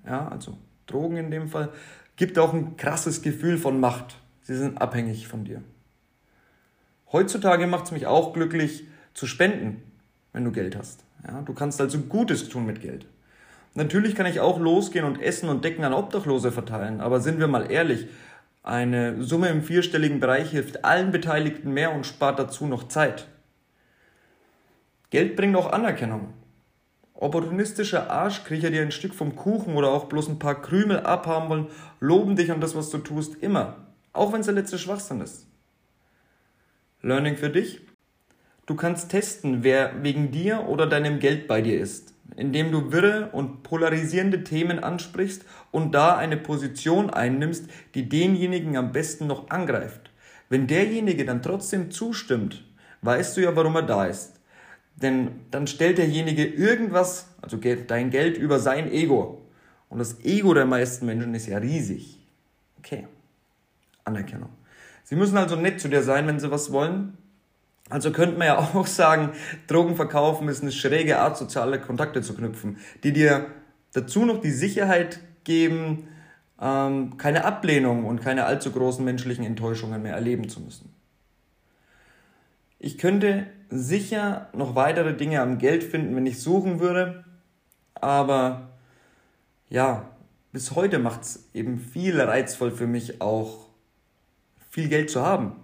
ja, 0.05 0.27
also 0.27 0.55
Drogen 0.85 1.17
in 1.17 1.31
dem 1.31 1.47
Fall, 1.47 1.69
gibt 2.15 2.37
auch 2.37 2.53
ein 2.53 2.77
krasses 2.77 3.23
Gefühl 3.23 3.57
von 3.57 3.79
Macht. 3.79 4.17
Sie 4.43 4.55
sind 4.55 4.79
abhängig 4.79 5.27
von 5.27 5.45
dir. 5.45 5.63
Heutzutage 7.11 7.65
macht 7.65 7.85
es 7.85 7.91
mich 7.91 8.05
auch 8.05 8.33
glücklich 8.33 8.83
zu 9.13 9.27
spenden, 9.27 9.83
wenn 10.33 10.43
du 10.43 10.51
Geld 10.51 10.75
hast. 10.77 11.03
Ja, 11.27 11.41
du 11.41 11.53
kannst 11.53 11.81
also 11.81 11.99
Gutes 11.99 12.49
tun 12.49 12.65
mit 12.65 12.81
Geld. 12.81 13.05
Natürlich 13.75 14.15
kann 14.15 14.25
ich 14.25 14.39
auch 14.39 14.59
losgehen 14.59 15.05
und 15.05 15.21
Essen 15.21 15.49
und 15.49 15.63
Decken 15.63 15.83
an 15.83 15.93
Obdachlose 15.93 16.51
verteilen, 16.51 17.01
aber 17.01 17.21
sind 17.21 17.39
wir 17.39 17.47
mal 17.47 17.71
ehrlich, 17.71 18.07
eine 18.63 19.23
Summe 19.23 19.49
im 19.49 19.63
vierstelligen 19.63 20.19
Bereich 20.19 20.51
hilft 20.51 20.83
allen 20.83 21.11
Beteiligten 21.11 21.71
mehr 21.73 21.93
und 21.93 22.05
spart 22.05 22.39
dazu 22.39 22.67
noch 22.67 22.87
Zeit. 22.87 23.27
Geld 25.09 25.35
bringt 25.35 25.55
auch 25.55 25.71
Anerkennung. 25.71 26.33
Opportunistische 27.13 28.09
Arschkriecher, 28.09 28.69
die 28.69 28.79
ein 28.79 28.91
Stück 28.91 29.13
vom 29.13 29.35
Kuchen 29.35 29.75
oder 29.75 29.89
auch 29.89 30.05
bloß 30.05 30.29
ein 30.29 30.39
paar 30.39 30.61
Krümel 30.61 30.99
abhaben 30.99 31.49
wollen, 31.49 31.67
loben 31.99 32.35
dich 32.35 32.51
an 32.51 32.61
das, 32.61 32.75
was 32.75 32.89
du 32.89 32.99
tust, 32.99 33.35
immer. 33.41 33.87
Auch 34.13 34.31
wenn 34.31 34.41
es 34.41 34.45
der 34.45 34.55
letzte 34.55 34.77
Schwachsinn 34.77 35.21
ist. 35.21 35.47
Learning 37.01 37.37
für 37.37 37.49
dich? 37.49 37.81
Du 38.69 38.75
kannst 38.75 39.09
testen, 39.09 39.63
wer 39.63 40.03
wegen 40.03 40.29
dir 40.29 40.67
oder 40.67 40.85
deinem 40.85 41.17
Geld 41.17 41.47
bei 41.47 41.59
dir 41.59 41.81
ist, 41.81 42.13
indem 42.35 42.71
du 42.71 42.91
wirre 42.91 43.29
und 43.31 43.63
polarisierende 43.63 44.43
Themen 44.43 44.77
ansprichst 44.77 45.43
und 45.71 45.95
da 45.95 46.15
eine 46.15 46.38
Position 46.38 47.09
einnimmst, 47.09 47.65
die 47.95 48.07
denjenigen 48.07 48.77
am 48.77 48.91
besten 48.91 49.25
noch 49.25 49.49
angreift. 49.49 50.11
Wenn 50.49 50.67
derjenige 50.67 51.25
dann 51.25 51.41
trotzdem 51.41 51.89
zustimmt, 51.89 52.63
weißt 53.01 53.38
du 53.38 53.41
ja, 53.41 53.55
warum 53.55 53.75
er 53.75 53.81
da 53.81 54.05
ist. 54.05 54.33
Denn 54.97 55.31
dann 55.49 55.65
stellt 55.65 55.97
derjenige 55.97 56.45
irgendwas, 56.45 57.25
also 57.41 57.57
dein 57.57 58.11
Geld, 58.11 58.38
über 58.38 58.59
sein 58.59 58.91
Ego. 58.91 59.47
Und 59.89 59.97
das 59.97 60.23
Ego 60.23 60.53
der 60.53 60.67
meisten 60.67 61.07
Menschen 61.07 61.33
ist 61.33 61.47
ja 61.47 61.57
riesig. 61.57 62.19
Okay. 62.77 63.07
Anerkennung. 64.03 64.51
Sie 65.05 65.15
müssen 65.15 65.38
also 65.38 65.55
nett 65.55 65.81
zu 65.81 65.88
dir 65.88 66.03
sein, 66.03 66.27
wenn 66.27 66.39
sie 66.39 66.51
was 66.51 66.71
wollen. 66.71 67.17
Also 67.89 68.12
könnte 68.12 68.38
man 68.38 68.48
ja 68.48 68.58
auch 68.74 68.88
sagen, 68.88 69.31
Drogen 69.67 69.96
verkaufen 69.96 70.48
ist 70.48 70.62
eine 70.62 70.72
schräge 70.72 71.19
Art, 71.19 71.38
soziale 71.38 71.79
Kontakte 71.79 72.22
zu 72.22 72.36
knüpfen, 72.36 72.77
die 73.03 73.12
dir 73.13 73.48
dazu 73.93 74.25
noch 74.25 74.39
die 74.39 74.51
Sicherheit 74.51 75.19
geben, 75.43 76.08
ähm, 76.62 77.17
keine 77.17 77.46
Ablehnung 77.46 78.05
und 78.05 78.22
keine 78.22 78.46
allzu 78.46 78.72
großen 78.72 79.03
menschlichen 79.03 79.46
Enttäuschungen 79.46 80.01
mehr 80.01 80.13
erleben 80.13 80.50
zu 80.50 80.62
müssen. 80.62 80.93
Ich 82.77 82.98
könnte 82.98 83.48
sicher 83.69 84.50
noch 84.53 84.75
weitere 84.75 85.15
Dinge 85.15 85.41
am 85.41 85.58
Geld 85.58 85.84
finden, 85.84 86.15
wenn 86.15 86.25
ich 86.25 86.41
suchen 86.41 86.79
würde, 86.79 87.25
aber 87.96 88.69
ja, 89.69 90.10
bis 90.51 90.75
heute 90.75 91.00
macht 91.00 91.22
es 91.24 91.50
eben 91.53 91.79
viel 91.79 92.19
reizvoll 92.19 92.72
für 92.72 92.88
mich 92.88 93.22
auch 93.22 93.67
viel 94.69 94.88
Geld 94.88 95.10
zu 95.10 95.22
haben. 95.25 95.55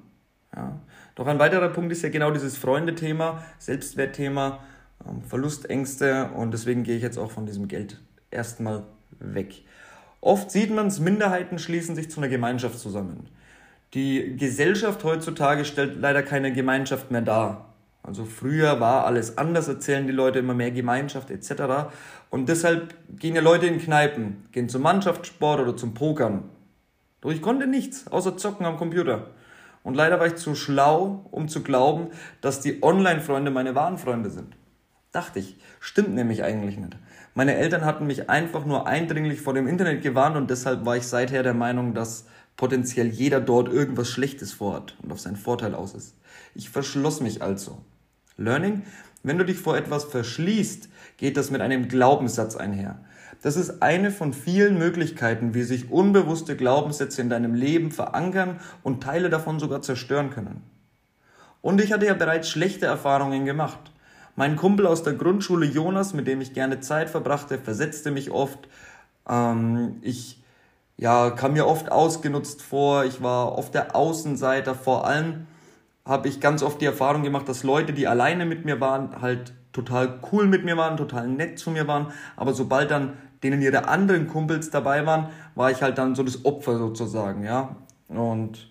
Ja. 0.56 0.80
Doch 1.16 1.28
ein 1.28 1.40
weiterer 1.40 1.70
Punkt 1.70 1.92
ist 1.92 2.02
ja 2.02 2.10
genau 2.10 2.32
dieses 2.32 2.58
Freundethema, 2.58 3.44
Selbstwertthema, 3.58 4.60
ähm, 5.08 5.22
Verlustängste 5.24 6.30
und 6.36 6.52
deswegen 6.52 6.84
gehe 6.84 6.98
ich 6.98 7.04
jetzt 7.04 7.18
auch 7.18 7.32
von 7.32 7.46
diesem 7.46 7.68
Geld 7.68 8.02
erstmal 8.32 8.84
weg. 9.20 9.64
Oft 10.20 10.52
sieht 10.52 10.72
man 10.72 10.88
es, 10.88 11.00
Minderheiten 11.00 11.58
schließen 11.58 11.96
sich 11.96 12.12
zu 12.12 12.20
einer 12.20 12.30
Gemeinschaft 12.30 12.80
zusammen. 12.80 13.30
Die 13.94 14.36
Gesellschaft 14.36 15.04
heutzutage 15.04 15.64
stellt 15.64 16.02
leider 16.02 16.22
keine 16.22 16.52
Gemeinschaft 16.52 17.12
mehr 17.12 17.22
dar. 17.22 17.74
Also 18.04 18.26
früher 18.26 18.80
war 18.80 19.06
alles 19.06 19.38
anders, 19.38 19.68
erzählen 19.68 20.06
die 20.06 20.14
Leute 20.14 20.40
immer 20.40 20.54
mehr 20.54 20.72
Gemeinschaft 20.72 21.32
etc. 21.32 21.90
Und 22.30 22.50
deshalb 22.50 22.94
gehen 23.18 23.36
ja 23.36 23.42
Leute 23.42 23.68
in 23.68 23.80
Kneipen, 23.80 24.46
gehen 24.52 24.68
zum 24.68 24.82
Mannschaftssport 24.82 25.62
oder 25.62 25.78
zum 25.78 25.94
Pokern. 25.94 26.44
Doch 27.22 27.32
ich 27.32 27.42
konnte 27.42 27.68
nichts, 27.68 28.08
außer 28.08 28.38
zocken 28.38 28.66
am 28.66 28.78
Computer. 28.78 29.30
Und 29.86 29.94
leider 29.94 30.20
war 30.20 30.26
ich 30.26 30.36
zu 30.36 30.56
schlau, 30.56 31.28
um 31.30 31.48
zu 31.48 31.62
glauben, 31.62 32.08
dass 32.42 32.60
die 32.60 32.82
Online-Freunde 32.82 33.52
meine 33.52 33.76
wahren 33.76 34.00
Freunde 34.00 34.32
sind. 34.32 34.58
Dachte 35.12 35.38
ich. 35.38 35.58
Stimmt 35.80 36.16
nämlich 36.16 36.44
eigentlich 36.44 36.78
nicht. 36.78 36.98
Meine 37.36 37.54
Eltern 37.54 37.86
hatten 37.86 38.08
mich 38.08 38.28
einfach 38.28 38.66
nur 38.66 38.88
eindringlich 38.88 39.42
vor 39.42 39.54
dem 39.54 39.68
Internet 39.68 40.02
gewarnt 40.02 40.38
und 40.38 40.50
deshalb 40.50 40.88
war 40.88 40.98
ich 40.98 41.06
seither 41.06 41.44
der 41.44 41.54
Meinung, 41.54 41.94
dass 41.94 42.26
potenziell 42.58 43.10
jeder 43.10 43.40
dort 43.40 43.70
irgendwas 43.70 44.10
Schlechtes 44.10 44.54
vorhat 44.54 44.98
und 45.04 45.12
auf 45.12 45.20
seinen 45.20 45.36
Vorteil 45.36 45.76
aus 45.76 45.94
ist. 45.94 46.16
Ich 46.56 46.72
verschloss 46.72 47.22
mich 47.22 47.44
also. 47.44 47.78
Learning? 48.38 48.82
Wenn 49.22 49.38
du 49.38 49.46
dich 49.46 49.58
vor 49.58 49.78
etwas 49.78 50.06
verschließt, 50.06 50.90
geht 51.18 51.38
das 51.38 51.52
mit 51.52 51.62
einem 51.62 51.88
Glaubenssatz 51.88 52.56
einher. 52.56 52.98
Das 53.42 53.58
ist 53.58 53.82
eine 53.82 54.12
von 54.12 54.34
vielen 54.34 54.78
Möglichkeiten, 54.78 55.54
wie 55.54 55.64
sich 55.64 55.92
unbewusste 55.92 56.56
Glaubenssätze 56.56 57.22
in 57.22 57.30
deinem 57.30 57.54
Leben 57.54 57.92
verankern 57.92 58.60
und 58.84 59.04
Teile 59.04 59.30
davon 59.30 59.60
sogar 59.60 59.82
zerstören 59.82 60.30
können. 60.30 60.64
Und 61.62 61.82
ich 61.82 61.92
hatte 61.92 62.06
ja 62.06 62.14
bereits 62.14 62.50
schlechte 62.50 62.86
Erfahrungen 62.86 63.46
gemacht. 63.46 63.92
Mein 64.36 64.56
Kumpel 64.56 64.86
aus 64.86 65.04
der 65.04 65.14
Grundschule 65.14 65.66
Jonas, 65.66 66.14
mit 66.14 66.28
dem 66.28 66.42
ich 66.42 66.54
gerne 66.54 66.80
Zeit 66.80 67.10
verbrachte, 67.10 67.58
versetzte 67.58 68.12
mich 68.12 68.32
oft. 68.32 68.68
Ähm, 69.28 69.98
ich 70.02 70.44
ja, 70.98 71.30
kam 71.32 71.54
mir 71.54 71.68
oft 71.68 71.92
ausgenutzt 71.92 72.62
vor, 72.62 73.06
ich 73.06 73.22
war 73.22 73.58
oft 73.58 73.74
der 73.74 73.96
Außenseiter, 73.96 74.76
vor 74.76 75.06
allem 75.06 75.48
habe 76.06 76.28
ich 76.28 76.40
ganz 76.40 76.64
oft 76.64 76.80
die 76.82 76.86
Erfahrung 76.86 77.24
gemacht, 77.24 77.50
dass 77.50 77.64
Leute, 77.64 77.92
die 77.92 78.08
alleine 78.08 78.46
mit 78.46 78.64
mir 78.64 78.80
waren, 78.80 79.22
halt 79.22 79.54
total 79.76 80.20
cool 80.32 80.48
mit 80.48 80.64
mir 80.64 80.78
waren, 80.78 80.98
total 80.98 81.28
nett 81.28 81.60
zu 81.60 81.70
mir 81.70 81.88
waren, 81.88 82.08
aber 82.36 82.54
sobald 82.54 82.90
dann 82.92 83.14
denen 83.44 83.62
ihre 83.62 83.88
anderen 83.88 84.28
Kumpels 84.28 84.72
dabei 84.72 85.06
waren, 85.06 85.28
war 85.54 85.70
ich 85.70 85.82
halt 85.82 85.98
dann 85.98 86.16
so 86.16 86.24
das 86.24 86.46
Opfer 86.46 86.78
sozusagen, 86.78 87.44
ja. 87.44 87.76
Und 88.08 88.70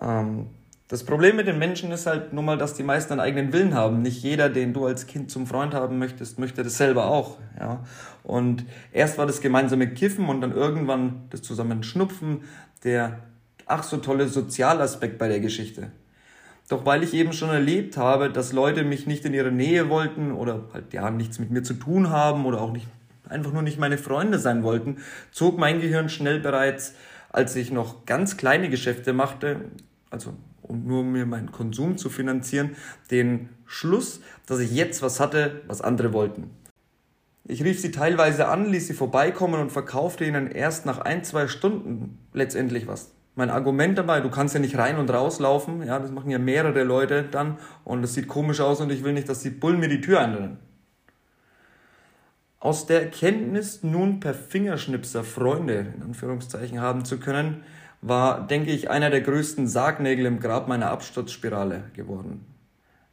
ähm, 0.00 0.48
das 0.88 1.04
Problem 1.04 1.36
mit 1.36 1.46
den 1.46 1.58
Menschen 1.58 1.90
ist 1.92 2.06
halt 2.06 2.34
nur 2.34 2.42
mal, 2.42 2.58
dass 2.58 2.74
die 2.74 2.82
meisten 2.82 3.12
einen 3.12 3.20
eigenen 3.20 3.52
Willen 3.52 3.72
haben. 3.72 4.02
Nicht 4.02 4.22
jeder, 4.22 4.50
den 4.50 4.74
du 4.74 4.84
als 4.84 5.06
Kind 5.06 5.30
zum 5.30 5.46
Freund 5.46 5.72
haben 5.72 5.98
möchtest, 5.98 6.38
möchte 6.38 6.62
das 6.62 6.76
selber 6.76 7.06
auch. 7.06 7.38
Ja? 7.58 7.84
Und 8.24 8.66
erst 8.92 9.16
war 9.16 9.26
das 9.26 9.40
gemeinsame 9.40 9.88
Kiffen 9.88 10.28
und 10.28 10.42
dann 10.42 10.52
irgendwann 10.52 11.22
das 11.30 11.40
zusammen 11.40 11.82
Schnupfen 11.82 12.42
der 12.84 13.20
ach 13.64 13.84
so 13.84 13.98
tolle 13.98 14.28
Sozialaspekt 14.28 15.18
bei 15.18 15.28
der 15.28 15.40
Geschichte. 15.40 15.92
Doch 16.72 16.86
weil 16.86 17.02
ich 17.02 17.12
eben 17.12 17.34
schon 17.34 17.50
erlebt 17.50 17.98
habe, 17.98 18.30
dass 18.30 18.54
Leute 18.54 18.82
mich 18.82 19.06
nicht 19.06 19.26
in 19.26 19.34
ihre 19.34 19.52
Nähe 19.52 19.90
wollten 19.90 20.32
oder 20.32 20.62
halt 20.72 20.94
ja 20.94 21.10
nichts 21.10 21.38
mit 21.38 21.50
mir 21.50 21.62
zu 21.62 21.74
tun 21.74 22.08
haben 22.08 22.46
oder 22.46 22.62
auch 22.62 22.72
nicht 22.72 22.86
einfach 23.28 23.52
nur 23.52 23.60
nicht 23.60 23.78
meine 23.78 23.98
Freunde 23.98 24.38
sein 24.38 24.62
wollten, 24.62 24.96
zog 25.32 25.58
mein 25.58 25.82
Gehirn 25.82 26.08
schnell 26.08 26.40
bereits, 26.40 26.94
als 27.28 27.54
ich 27.56 27.72
noch 27.72 28.06
ganz 28.06 28.38
kleine 28.38 28.70
Geschäfte 28.70 29.12
machte, 29.12 29.66
also 30.08 30.32
um 30.62 30.86
nur 30.86 31.04
mir 31.04 31.26
meinen 31.26 31.52
Konsum 31.52 31.98
zu 31.98 32.08
finanzieren, 32.08 32.70
den 33.10 33.50
Schluss, 33.66 34.22
dass 34.46 34.58
ich 34.58 34.72
jetzt 34.72 35.02
was 35.02 35.20
hatte, 35.20 35.60
was 35.66 35.82
andere 35.82 36.14
wollten. 36.14 36.48
Ich 37.44 37.62
rief 37.62 37.82
sie 37.82 37.90
teilweise 37.90 38.48
an, 38.48 38.64
ließ 38.64 38.86
sie 38.86 38.94
vorbeikommen 38.94 39.60
und 39.60 39.72
verkaufte 39.72 40.24
ihnen 40.24 40.50
erst 40.50 40.86
nach 40.86 41.00
ein, 41.00 41.22
zwei 41.22 41.48
Stunden 41.48 42.18
letztendlich 42.32 42.86
was. 42.86 43.12
Mein 43.34 43.50
Argument 43.50 43.96
dabei, 43.96 44.20
du 44.20 44.30
kannst 44.30 44.54
ja 44.54 44.60
nicht 44.60 44.76
rein 44.76 44.98
und 44.98 45.10
rauslaufen, 45.10 45.82
ja, 45.82 45.98
das 45.98 46.10
machen 46.10 46.30
ja 46.30 46.38
mehrere 46.38 46.84
Leute 46.84 47.22
dann 47.22 47.56
und 47.84 48.02
das 48.02 48.12
sieht 48.12 48.28
komisch 48.28 48.60
aus 48.60 48.80
und 48.80 48.92
ich 48.92 49.04
will 49.04 49.14
nicht, 49.14 49.28
dass 49.28 49.40
die 49.40 49.50
Bullen 49.50 49.80
mir 49.80 49.88
die 49.88 50.02
Tür 50.02 50.20
einrennen. 50.20 50.58
Aus 52.60 52.86
der 52.86 53.02
Erkenntnis, 53.02 53.82
nun 53.82 54.20
per 54.20 54.34
Fingerschnipser 54.34 55.24
Freunde 55.24 55.94
in 55.96 56.02
Anführungszeichen 56.02 56.80
haben 56.80 57.04
zu 57.04 57.18
können, 57.18 57.64
war, 58.02 58.46
denke 58.46 58.70
ich, 58.70 58.90
einer 58.90 59.10
der 59.10 59.22
größten 59.22 59.66
Sargnägel 59.66 60.26
im 60.26 60.38
Grab 60.38 60.68
meiner 60.68 60.90
Absturzspirale 60.90 61.84
geworden. 61.94 62.44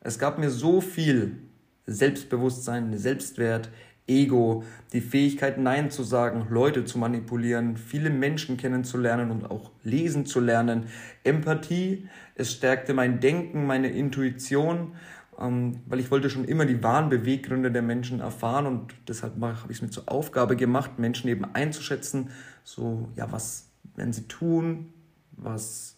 Es 0.02 0.20
gab 0.20 0.38
mir 0.38 0.50
so 0.50 0.82
viel 0.82 1.38
Selbstbewusstsein, 1.86 2.98
Selbstwert, 2.98 3.70
Ego, 4.10 4.64
die 4.92 5.02
Fähigkeit 5.02 5.58
Nein 5.58 5.92
zu 5.92 6.04
sagen, 6.04 6.48
Leute 6.50 6.84
zu 6.84 6.98
manipulieren, 6.98 7.78
viele 7.78 8.10
Menschen 8.10 8.58
kennenzulernen 8.58 9.32
und 9.32 9.50
auch 9.50 9.72
lesen 9.84 10.26
zu 10.26 10.40
lernen, 10.40 10.88
Empathie, 11.24 12.10
es 12.36 12.52
stärkte 12.52 12.94
mein 12.94 13.20
Denken, 13.20 13.66
meine 13.66 13.90
Intuition, 13.90 14.96
ähm, 15.40 15.82
weil 15.86 16.00
ich 16.00 16.12
wollte 16.12 16.30
schon 16.30 16.46
immer 16.46 16.66
die 16.66 16.84
wahren 16.84 17.10
Beweggründe 17.10 17.72
der 17.72 17.84
Menschen 17.84 18.20
erfahren 18.20 18.66
und 18.66 18.94
deshalb 19.08 19.40
habe 19.42 19.56
ich 19.70 19.78
es 19.78 19.82
mir 19.82 19.90
zur 19.90 20.12
Aufgabe 20.12 20.56
gemacht, 20.56 21.00
Menschen 21.00 21.30
eben 21.30 21.46
einzuschätzen, 21.46 22.32
so, 22.64 23.08
ja, 23.16 23.32
was 23.32 23.70
werden 23.96 24.14
sie 24.14 24.28
tun, 24.28 24.94
was 25.32 25.96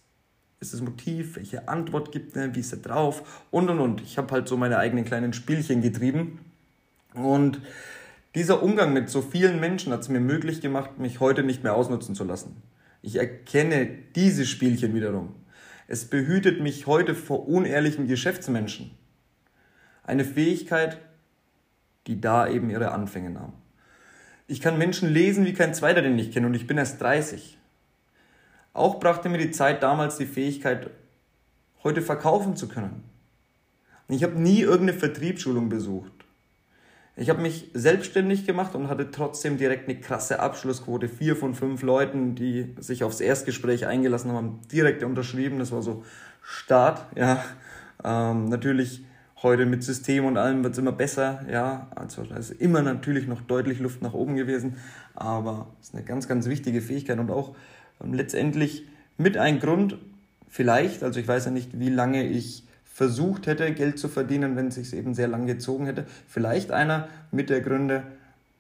ist 0.60 0.74
das 0.74 0.82
Motiv, 0.82 1.38
welche 1.38 1.68
Antwort 1.68 2.12
gibt 2.12 2.36
er, 2.36 2.54
wie 2.56 2.60
ist 2.60 2.72
er 2.72 2.80
drauf? 2.80 3.46
Und 3.50 3.70
und 3.70 3.80
und. 3.80 4.02
Ich 4.02 4.18
habe 4.18 4.32
halt 4.32 4.48
so 4.48 4.58
meine 4.58 4.78
eigenen 4.78 5.06
kleinen 5.06 5.34
Spielchen 5.34 5.82
getrieben. 5.82 6.40
Und 7.16 7.60
dieser 8.36 8.64
Umgang 8.64 8.94
mit 8.94 9.10
so 9.10 9.22
vielen 9.22 9.60
Menschen 9.60 9.92
hat 9.92 10.02
es 10.02 10.10
mir 10.10 10.22
möglich 10.22 10.62
gemacht, 10.62 11.00
mich 11.00 11.20
heute 11.20 11.44
nicht 11.44 11.64
mehr 11.64 11.76
ausnutzen 11.76 12.16
zu 12.16 12.24
lassen. 12.24 12.62
Ich 13.02 13.18
erkenne 13.18 13.88
diese 14.16 14.46
Spielchen 14.46 14.94
wiederum. 14.96 15.36
Es 15.88 16.06
behütet 16.06 16.62
mich 16.62 16.88
heute 16.88 17.16
vor 17.16 17.48
unehrlichen 17.48 18.08
Geschäftsmenschen. 18.08 18.92
Eine 20.04 20.24
Fähigkeit, 20.24 20.98
die 22.08 22.22
da 22.22 22.48
eben 22.48 22.70
ihre 22.70 22.92
Anfänge 22.92 23.30
nahmen. 23.30 23.54
Ich 24.48 24.62
kann 24.62 24.78
Menschen 24.78 25.10
lesen 25.10 25.46
wie 25.46 25.54
kein 25.54 25.74
zweiter, 25.74 26.02
den 26.02 26.18
ich 26.18 26.32
kenne, 26.32 26.48
und 26.48 26.54
ich 26.54 26.68
bin 26.68 26.78
erst 26.78 27.02
30. 27.02 27.58
Auch 28.74 29.00
brachte 29.00 29.28
mir 29.28 29.38
die 29.38 29.52
Zeit 29.52 29.84
damals 29.84 30.18
die 30.18 30.26
Fähigkeit, 30.26 30.90
heute 31.84 32.02
verkaufen 32.02 32.56
zu 32.56 32.68
können. 32.68 33.04
Ich 34.08 34.24
habe 34.24 34.40
nie 34.40 34.62
irgendeine 34.62 34.98
Vertriebsschulung 34.98 35.70
besucht. 35.70 36.12
Ich 37.22 37.30
habe 37.30 37.40
mich 37.40 37.70
selbstständig 37.76 38.48
gemacht 38.48 38.74
und 38.74 38.88
hatte 38.88 39.12
trotzdem 39.12 39.60
direkt 39.60 39.88
eine 39.88 40.00
krasse 40.00 40.40
Abschlussquote. 40.40 41.08
Vier 41.08 41.36
von 41.36 41.54
fünf 41.54 41.84
Leuten, 41.84 42.34
die 42.34 42.74
sich 42.80 43.04
aufs 43.04 43.22
Erstgespräch 43.22 43.86
eingelassen 43.86 44.32
haben, 44.32 44.38
haben 44.38 44.60
direkt 44.72 45.04
unterschrieben. 45.04 45.60
Das 45.60 45.72
war 45.72 45.84
so 45.84 46.04
Start. 46.42 47.06
Ja, 47.16 47.46
ähm, 48.04 48.46
natürlich 48.46 49.04
heute 49.44 49.68
mit 49.68 49.84
System 49.84 50.26
und 50.26 50.38
allem 50.38 50.64
wird 50.64 50.74
es 50.74 50.80
immer 50.80 50.94
besser. 50.94 51.46
Ja, 51.48 51.92
also 51.94 52.24
da 52.24 52.38
ist 52.38 52.50
immer 52.50 52.82
natürlich 52.82 53.28
noch 53.28 53.42
deutlich 53.42 53.80
Luft 53.80 54.02
nach 54.02 54.16
oben 54.16 54.36
gewesen, 54.36 54.78
aber 55.14 55.68
es 55.80 55.90
ist 55.90 55.94
eine 55.94 56.04
ganz, 56.04 56.28
ganz 56.28 56.48
wichtige 56.48 56.82
Fähigkeit 56.82 57.20
und 57.20 57.30
auch 57.30 57.56
ähm, 58.04 58.16
letztendlich 58.16 58.88
mit 59.20 59.38
ein 59.38 59.60
Grund, 59.60 60.00
vielleicht, 60.50 61.04
also 61.04 61.20
ich 61.20 61.28
weiß 61.28 61.46
ja 61.46 61.52
nicht, 61.52 61.80
wie 61.80 61.90
lange 61.90 62.26
ich 62.26 62.64
versucht 62.94 63.48
hätte, 63.48 63.72
Geld 63.74 63.98
zu 63.98 64.10
verdienen, 64.10 64.56
wenn 64.56 64.68
es 64.68 64.76
sich 64.76 64.94
eben 64.94 65.14
sehr 65.14 65.28
lang 65.28 65.48
gezogen 65.48 65.86
hätte. 65.86 66.06
Vielleicht 66.28 66.72
einer 66.72 67.08
mit 67.32 67.50
der 67.50 67.62
Gründe, 67.62 68.04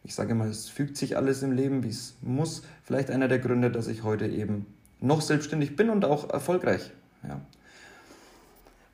ich 0.03 0.15
sage 0.15 0.35
mal, 0.35 0.49
es 0.49 0.69
fügt 0.69 0.97
sich 0.97 1.17
alles 1.17 1.43
im 1.43 1.51
Leben, 1.51 1.83
wie 1.83 1.89
es 1.89 2.15
muss. 2.21 2.63
Vielleicht 2.83 3.11
einer 3.11 3.27
der 3.27 3.39
Gründe, 3.39 3.69
dass 3.69 3.87
ich 3.87 4.03
heute 4.03 4.27
eben 4.27 4.65
noch 4.99 5.21
selbstständig 5.21 5.75
bin 5.75 5.89
und 5.89 6.05
auch 6.05 6.29
erfolgreich. 6.29 6.91
Ja. 7.27 7.41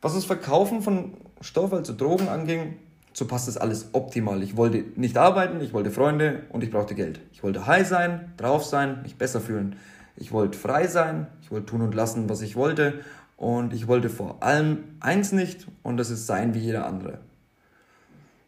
Was 0.02 0.16
das 0.16 0.26
Verkaufen 0.26 0.82
von 0.82 1.14
Stoff, 1.42 1.72
also 1.72 1.94
Drogen 1.96 2.30
anging, 2.30 2.76
so 3.14 3.26
passt 3.26 3.48
das 3.48 3.58
alles 3.58 3.90
optimal. 3.94 4.44
Ich 4.44 4.58
wollte 4.58 4.84
nicht 4.96 5.18
arbeiten, 5.18 5.62
ich 5.62 5.74
wollte 5.74 5.92
Freunde 5.92 6.44
und 6.50 6.64
ich 6.64 6.72
brauchte 6.72 6.96
Geld. 6.96 7.20
Ich 7.32 7.44
wollte 7.44 7.68
high 7.68 7.88
sein, 7.88 8.32
drauf 8.38 8.66
sein, 8.66 9.02
mich 9.04 9.18
besser 9.18 9.42
fühlen. 9.42 9.76
Ich 10.16 10.32
wollte 10.32 10.58
frei 10.58 10.88
sein, 10.88 11.28
ich 11.42 11.52
wollte 11.52 11.68
tun 11.68 11.82
und 11.82 11.94
lassen, 11.94 12.28
was 12.28 12.42
ich 12.42 12.56
wollte 12.56 13.04
und 13.38 13.74
ich 13.74 13.88
wollte 13.88 14.10
vor 14.10 14.44
allem 14.44 14.80
eins 15.00 15.32
nicht 15.32 15.68
und 15.84 15.98
das 15.98 16.10
ist 16.10 16.26
sein 16.26 16.54
wie 16.54 16.60
jeder 16.60 16.86
andere. 16.86 17.20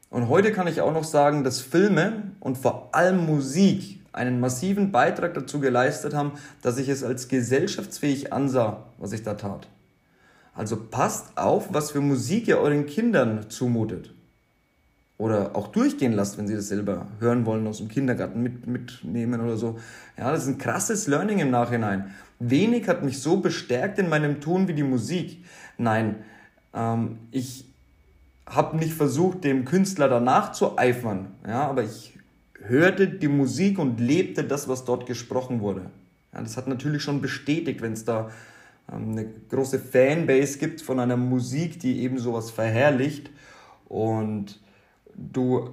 Und 0.09 0.27
heute 0.27 0.51
kann 0.51 0.67
ich 0.67 0.81
auch 0.81 0.91
noch 0.91 1.03
sagen, 1.03 1.43
dass 1.43 1.61
Filme 1.61 2.31
und 2.39 2.57
vor 2.57 2.89
allem 2.93 3.25
Musik 3.25 3.99
einen 4.11 4.39
massiven 4.39 4.91
Beitrag 4.91 5.35
dazu 5.35 5.59
geleistet 5.59 6.15
haben, 6.15 6.33
dass 6.63 6.79
ich 6.79 6.89
es 6.89 7.03
als 7.03 7.27
gesellschaftsfähig 7.27 8.33
ansah, 8.33 8.85
was 8.97 9.11
ich 9.11 9.21
da 9.21 9.35
tat. 9.35 9.67
Also 10.55 10.77
passt 10.77 11.37
auf, 11.37 11.73
was 11.73 11.91
für 11.91 12.01
Musik 12.01 12.47
ihr 12.47 12.57
euren 12.57 12.87
Kindern 12.87 13.49
zumutet. 13.49 14.11
Oder 15.19 15.55
auch 15.55 15.67
durchgehen 15.67 16.13
lasst, 16.13 16.37
wenn 16.37 16.47
sie 16.47 16.55
das 16.55 16.69
selber 16.69 17.07
hören 17.19 17.45
wollen, 17.45 17.67
aus 17.67 17.77
dem 17.77 17.89
Kindergarten 17.89 18.41
mit, 18.41 18.65
mitnehmen 18.65 19.41
oder 19.41 19.57
so. 19.57 19.77
Ja, 20.17 20.31
das 20.31 20.43
ist 20.43 20.47
ein 20.47 20.57
krasses 20.57 21.07
Learning 21.07 21.39
im 21.39 21.51
Nachhinein. 21.51 22.15
Wenig 22.39 22.87
hat 22.87 23.03
mich 23.03 23.19
so 23.19 23.37
bestärkt 23.37 23.99
in 23.99 24.09
meinem 24.09 24.39
Tun 24.39 24.67
wie 24.67 24.73
die 24.73 24.83
Musik. 24.83 25.43
Nein, 25.77 26.23
ähm, 26.73 27.19
ich 27.31 27.65
habe 28.45 28.77
nicht 28.77 28.93
versucht, 28.93 29.43
dem 29.43 29.65
Künstler 29.65 30.09
danach 30.09 30.53
zu 30.53 30.77
eifern, 30.77 31.35
ja, 31.45 31.67
aber 31.67 31.83
ich 31.83 32.17
hörte 32.61 33.07
die 33.07 33.27
Musik 33.27 33.77
und 33.77 33.99
lebte 33.99 34.43
das, 34.43 34.67
was 34.67 34.85
dort 34.85 35.05
gesprochen 35.05 35.61
wurde. 35.61 35.91
Ja, 36.33 36.41
das 36.41 36.57
hat 36.57 36.67
natürlich 36.67 37.03
schon 37.03 37.21
bestätigt, 37.21 37.81
wenn 37.81 37.93
es 37.93 38.05
da 38.05 38.31
ähm, 38.91 39.11
eine 39.11 39.25
große 39.49 39.79
Fanbase 39.79 40.59
gibt 40.59 40.81
von 40.81 40.99
einer 40.99 41.17
Musik, 41.17 41.79
die 41.79 42.01
eben 42.01 42.19
sowas 42.19 42.51
verherrlicht 42.51 43.29
und 43.87 44.59
du 45.15 45.69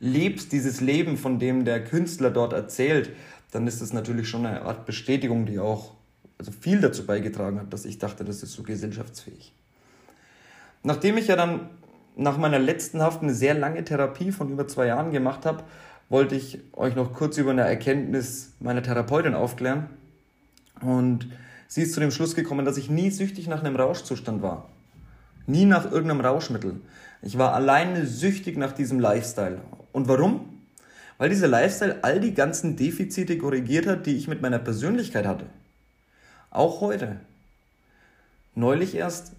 lebst 0.00 0.52
dieses 0.52 0.80
Leben, 0.80 1.16
von 1.16 1.38
dem 1.38 1.64
der 1.64 1.84
Künstler 1.84 2.30
dort 2.30 2.52
erzählt, 2.52 3.10
dann 3.50 3.66
ist 3.66 3.80
das 3.80 3.92
natürlich 3.92 4.28
schon 4.28 4.46
eine 4.46 4.62
Art 4.62 4.86
Bestätigung, 4.86 5.46
die 5.46 5.58
auch 5.58 5.97
also 6.38 6.52
viel 6.52 6.80
dazu 6.80 7.04
beigetragen 7.04 7.58
hat, 7.58 7.72
dass 7.72 7.84
ich 7.84 7.98
dachte, 7.98 8.24
das 8.24 8.42
ist 8.42 8.52
so 8.52 8.62
gesellschaftsfähig. 8.62 9.52
Nachdem 10.82 11.18
ich 11.18 11.26
ja 11.26 11.36
dann 11.36 11.68
nach 12.16 12.38
meiner 12.38 12.58
letzten 12.58 13.02
Haft 13.02 13.22
eine 13.22 13.34
sehr 13.34 13.54
lange 13.54 13.84
Therapie 13.84 14.32
von 14.32 14.50
über 14.50 14.66
zwei 14.68 14.86
Jahren 14.86 15.12
gemacht 15.12 15.44
habe, 15.46 15.64
wollte 16.08 16.34
ich 16.34 16.60
euch 16.72 16.94
noch 16.94 17.12
kurz 17.12 17.36
über 17.38 17.50
eine 17.50 17.62
Erkenntnis 17.62 18.52
meiner 18.60 18.82
Therapeutin 18.82 19.34
aufklären. 19.34 19.90
Und 20.80 21.28
sie 21.66 21.82
ist 21.82 21.92
zu 21.92 22.00
dem 22.00 22.10
Schluss 22.10 22.34
gekommen, 22.34 22.64
dass 22.64 22.76
ich 22.76 22.88
nie 22.88 23.10
süchtig 23.10 23.46
nach 23.48 23.62
einem 23.62 23.76
Rauschzustand 23.76 24.42
war. 24.42 24.68
Nie 25.46 25.64
nach 25.64 25.90
irgendeinem 25.90 26.20
Rauschmittel. 26.20 26.80
Ich 27.22 27.38
war 27.38 27.52
alleine 27.54 28.06
süchtig 28.06 28.56
nach 28.56 28.72
diesem 28.72 29.00
Lifestyle. 29.00 29.60
Und 29.92 30.08
warum? 30.08 30.60
Weil 31.18 31.30
dieser 31.30 31.48
Lifestyle 31.48 31.98
all 32.02 32.20
die 32.20 32.34
ganzen 32.34 32.76
Defizite 32.76 33.38
korrigiert 33.38 33.86
hat, 33.86 34.06
die 34.06 34.16
ich 34.16 34.28
mit 34.28 34.40
meiner 34.40 34.60
Persönlichkeit 34.60 35.26
hatte. 35.26 35.46
Auch 36.58 36.80
heute. 36.80 37.14
Neulich 38.56 38.96
erst 38.96 39.30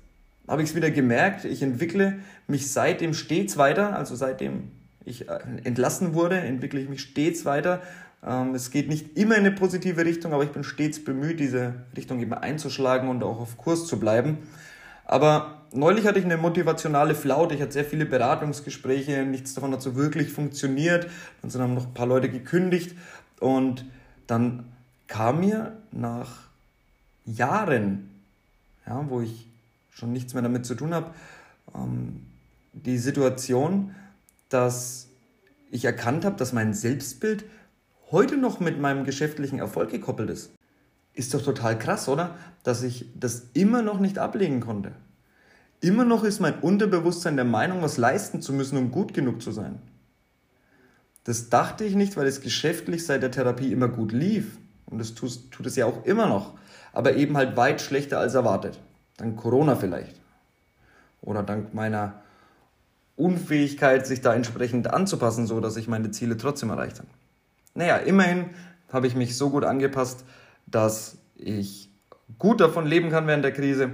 habe 0.48 0.64
ich 0.64 0.70
es 0.70 0.76
wieder 0.78 0.90
gemerkt, 0.90 1.44
ich 1.44 1.62
entwickle 1.62 2.20
mich 2.48 2.72
seitdem 2.72 3.14
stets 3.14 3.58
weiter, 3.58 3.94
also 3.94 4.16
seitdem 4.16 4.72
ich 5.04 5.28
äh, 5.28 5.40
entlassen 5.66 6.14
wurde, 6.14 6.40
entwickle 6.40 6.80
ich 6.80 6.88
mich 6.88 7.02
stets 7.02 7.44
weiter. 7.44 7.82
Ähm, 8.26 8.56
es 8.56 8.72
geht 8.72 8.88
nicht 8.88 9.18
immer 9.18 9.36
in 9.36 9.42
eine 9.46 9.52
positive 9.52 10.06
Richtung, 10.06 10.32
aber 10.32 10.46
ich 10.46 10.52
bin 10.52 10.64
stets 10.64 11.04
bemüht, 11.04 11.42
diese 11.42 11.74
Richtung 11.98 12.22
eben 12.22 12.34
einzuschlagen 12.34 13.10
und 13.10 13.22
auch 13.22 13.42
auf 13.42 13.58
Kurs 13.58 13.86
zu 13.86 14.00
bleiben. 14.00 14.38
Aber 15.04 15.64
neulich 15.74 16.08
hatte 16.08 16.20
ich 16.20 16.26
eine 16.26 16.38
motivationale 16.38 17.16
Flaute. 17.16 17.54
Ich 17.54 17.62
hatte 17.62 17.74
sehr 17.74 17.84
viele 17.84 18.06
Beratungsgespräche, 18.06 19.24
nichts 19.24 19.54
davon 19.56 19.74
hat 19.74 19.82
so 19.82 19.98
wirklich 19.98 20.32
funktioniert. 20.32 21.08
Dann 21.42 21.52
sind 21.52 21.74
noch 21.74 21.88
ein 21.88 21.94
paar 21.94 22.08
Leute 22.08 22.30
gekündigt 22.30 22.96
und 23.42 23.84
dann 24.26 24.64
kam 25.08 25.42
mir 25.42 25.74
nach 25.92 26.49
Jahren, 27.34 28.10
ja, 28.86 29.06
wo 29.10 29.22
ich 29.22 29.48
schon 29.90 30.14
nichts 30.14 30.34
mehr 30.34 30.44
damit 30.44 30.66
zu 30.66 30.76
tun 30.76 30.94
habe, 30.94 31.14
ähm, 31.76 32.26
die 32.74 32.98
Situation, 32.98 33.96
dass 34.50 35.08
ich 35.72 35.86
erkannt 35.86 36.26
habe, 36.26 36.38
dass 36.38 36.54
mein 36.54 36.74
Selbstbild 36.74 37.46
heute 38.12 38.38
noch 38.38 38.60
mit 38.60 38.80
meinem 38.80 39.04
geschäftlichen 39.06 39.60
Erfolg 39.60 39.92
gekoppelt 39.92 40.30
ist. 40.30 40.52
Ist 41.14 41.34
doch 41.34 41.44
total 41.44 41.78
krass, 41.78 42.08
oder? 42.08 42.36
Dass 42.64 42.82
ich 42.82 43.06
das 43.20 43.48
immer 43.54 43.82
noch 43.82 44.00
nicht 44.00 44.18
ablegen 44.18 44.62
konnte. 44.62 44.92
Immer 45.82 46.06
noch 46.06 46.24
ist 46.24 46.40
mein 46.40 46.60
Unterbewusstsein 46.60 47.36
der 47.36 47.46
Meinung, 47.46 47.82
was 47.82 47.98
leisten 47.98 48.42
zu 48.42 48.54
müssen, 48.54 48.78
um 48.78 48.92
gut 48.92 49.14
genug 49.14 49.42
zu 49.42 49.52
sein. 49.52 49.80
Das 51.24 51.50
dachte 51.50 51.86
ich 51.86 51.96
nicht, 51.96 52.18
weil 52.18 52.28
es 52.28 52.42
geschäftlich 52.42 53.06
seit 53.06 53.22
der 53.22 53.32
Therapie 53.32 53.72
immer 53.72 53.88
gut 53.88 54.12
lief. 54.12 54.58
Und 54.88 54.98
das 54.98 55.14
tut, 55.14 55.52
tut 55.52 55.66
es 55.68 55.76
ja 55.76 55.86
auch 55.86 56.04
immer 56.06 56.28
noch. 56.28 56.56
Aber 56.94 57.16
eben 57.16 57.38
halt 57.38 57.56
weit 57.58 57.82
schlechter 57.82 58.20
als 58.20 58.36
erwartet. 58.36 58.80
Dank 59.18 59.38
Corona 59.38 59.76
vielleicht. 59.76 60.16
Oder 61.22 61.44
dank 61.44 61.74
meiner 61.74 62.22
Unfähigkeit, 63.16 64.08
sich 64.08 64.22
da 64.22 64.34
entsprechend 64.34 64.92
anzupassen, 64.92 65.46
so 65.46 65.60
dass 65.60 65.76
ich 65.76 65.88
meine 65.88 66.12
Ziele 66.12 66.38
trotzdem 66.38 66.70
erreicht 66.70 67.00
habe. 67.00 67.10
Naja, 67.74 67.98
immerhin 67.98 68.50
habe 68.92 69.08
ich 69.08 69.16
mich 69.16 69.38
so 69.38 69.50
gut 69.50 69.66
angepasst, 69.66 70.24
dass 70.66 71.18
ich 71.36 71.90
gut 72.38 72.62
davon 72.62 72.86
leben 72.86 73.10
kann 73.10 73.28
während 73.28 73.44
der 73.44 73.52
Krise. 73.52 73.92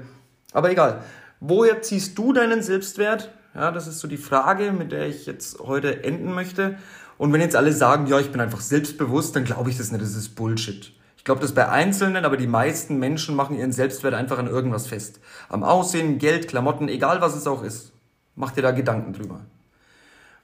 Aber 0.53 0.71
egal. 0.71 1.01
Woher 1.39 1.81
ziehst 1.81 2.17
du 2.17 2.34
deinen 2.34 2.62
Selbstwert? 2.62 3.31
Ja, 3.53 3.71
das 3.71 3.88
ist 3.88 3.99
so 3.99 4.08
die 4.08 4.17
Frage, 4.17 4.71
mit 4.71 4.91
der 4.91 5.08
ich 5.08 5.25
jetzt 5.25 5.60
heute 5.60 6.03
enden 6.03 6.34
möchte. 6.34 6.77
Und 7.17 7.31
wenn 7.34 7.41
jetzt 7.41 7.55
alle 7.55 7.71
sagen, 7.71 8.08
ja, 8.08 8.19
ich 8.19 8.31
bin 8.31 8.41
einfach 8.41 8.62
selbstbewusst, 8.62 9.36
dann 9.36 9.45
glaube 9.45 9.69
ich 9.69 9.77
das 9.77 9.91
nicht, 9.91 10.01
das 10.01 10.15
ist 10.15 10.36
Bullshit. 10.36 10.91
Ich 11.25 11.27
glaube 11.27 11.41
das 11.41 11.55
bei 11.55 11.67
Einzelnen, 11.67 12.23
aber 12.23 12.38
die 12.38 12.45
meisten 12.45 12.99
Menschen 12.99 13.35
machen 13.35 13.57
ihren 13.57 13.71
Selbstwert 13.71 14.13
einfach 14.13 14.38
an 14.38 14.45
irgendwas 14.45 14.85
fest. 14.85 15.19
Am 15.49 15.63
Aussehen, 15.63 16.19
Geld, 16.19 16.47
Klamotten, 16.47 16.88
egal 16.88 17.19
was 17.19 17.35
es 17.35 17.47
auch 17.47 17.63
ist. 17.63 17.93
Mach 18.35 18.51
dir 18.51 18.61
da 18.61 18.69
Gedanken 18.69 19.13
drüber. 19.13 19.41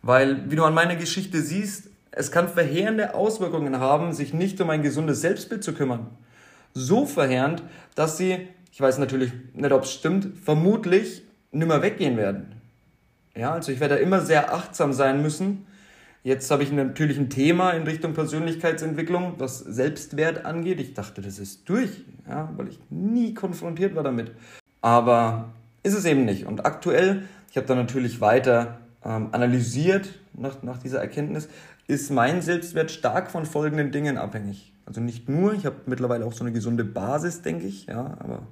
Weil, 0.01 0.49
wie 0.49 0.55
du 0.55 0.63
an 0.63 0.73
meiner 0.73 0.95
Geschichte 0.95 1.41
siehst, 1.41 1.89
es 2.09 2.31
kann 2.31 2.49
verheerende 2.49 3.13
Auswirkungen 3.13 3.79
haben, 3.79 4.11
sich 4.11 4.33
nicht 4.33 4.59
um 4.59 4.71
ein 4.71 4.81
gesundes 4.81 5.21
Selbstbild 5.21 5.63
zu 5.63 5.73
kümmern. 5.73 6.07
So 6.73 7.05
verheerend, 7.05 7.61
dass 7.93 8.17
sie 8.17 8.47
ich 8.71 8.79
weiß 8.79 8.97
natürlich 8.97 9.33
nicht, 9.53 9.71
ob 9.71 9.83
es 9.83 9.93
stimmt, 9.93 10.29
vermutlich 10.43 11.23
nimmer 11.51 11.81
weggehen 11.81 12.17
werden. 12.17 12.55
Ja, 13.35 13.53
also 13.53 13.71
ich 13.71 13.79
werde 13.79 13.95
da 13.95 14.01
immer 14.01 14.21
sehr 14.21 14.53
achtsam 14.53 14.93
sein 14.93 15.21
müssen. 15.21 15.67
Jetzt 16.23 16.51
habe 16.51 16.61
ich 16.61 16.71
natürlich 16.71 17.17
ein 17.17 17.29
Thema 17.29 17.71
in 17.71 17.83
Richtung 17.83 18.13
Persönlichkeitsentwicklung, 18.13 19.35
was 19.39 19.59
Selbstwert 19.59 20.45
angeht. 20.45 20.79
Ich 20.79 20.93
dachte, 20.93 21.21
das 21.21 21.39
ist 21.39 21.67
durch, 21.67 21.89
ja, 22.27 22.53
weil 22.57 22.67
ich 22.67 22.79
nie 22.91 23.33
konfrontiert 23.33 23.95
war 23.95 24.03
damit. 24.03 24.31
Aber 24.81 25.49
ist 25.81 25.95
es 25.95 26.05
eben 26.05 26.25
nicht. 26.25 26.45
Und 26.45 26.63
aktuell, 26.63 27.23
ich 27.49 27.57
habe 27.57 27.65
da 27.65 27.73
natürlich 27.73 28.21
weiter 28.21 28.77
ähm, 29.03 29.29
analysiert 29.31 30.19
nach, 30.33 30.61
nach 30.61 30.77
dieser 30.77 30.99
Erkenntnis, 30.99 31.49
ist 31.87 32.11
mein 32.11 32.43
Selbstwert 32.43 32.91
stark 32.91 33.31
von 33.31 33.47
folgenden 33.47 33.91
Dingen 33.91 34.17
abhängig. 34.17 34.73
Also 34.85 35.01
nicht 35.01 35.27
nur, 35.27 35.53
ich 35.53 35.65
habe 35.65 35.77
mittlerweile 35.87 36.25
auch 36.25 36.33
so 36.33 36.43
eine 36.43 36.53
gesunde 36.53 36.83
Basis, 36.83 37.41
denke 37.41 37.65
ich, 37.65 37.87
ja, 37.87 38.17
aber 38.19 38.47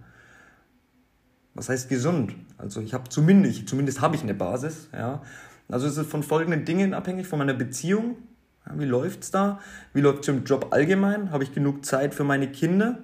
was 1.53 1.69
heißt 1.69 1.88
gesund? 1.88 2.34
Also 2.58 2.82
ich 2.82 2.93
habe 2.93 3.10
zumindest, 3.10 3.67
zumindest 3.69 4.01
habe 4.01 4.15
ich 4.15 4.23
eine 4.23 4.34
Basis, 4.34 4.89
ja. 4.91 5.21
Also 5.69 5.88
es 5.88 5.97
ist 5.97 6.10
von 6.10 6.23
folgenden 6.23 6.65
Dingen 6.65 6.93
abhängig, 6.93 7.27
von 7.27 7.39
meiner 7.39 7.53
Beziehung. 7.53 8.17
Ja, 8.65 8.79
wie 8.79 8.86
läuft's 8.86 9.32
da? 9.32 9.60
Wie 9.93 10.01
läuft's 10.01 10.27
im 10.27 10.43
Job 10.43 10.67
allgemein? 10.71 11.32
Habe 11.32 11.43
ich 11.43 11.53
genug 11.53 11.86
Zeit 11.86 12.13
für 12.13 12.23
meine 12.23 12.51
Kinder? 12.51 12.99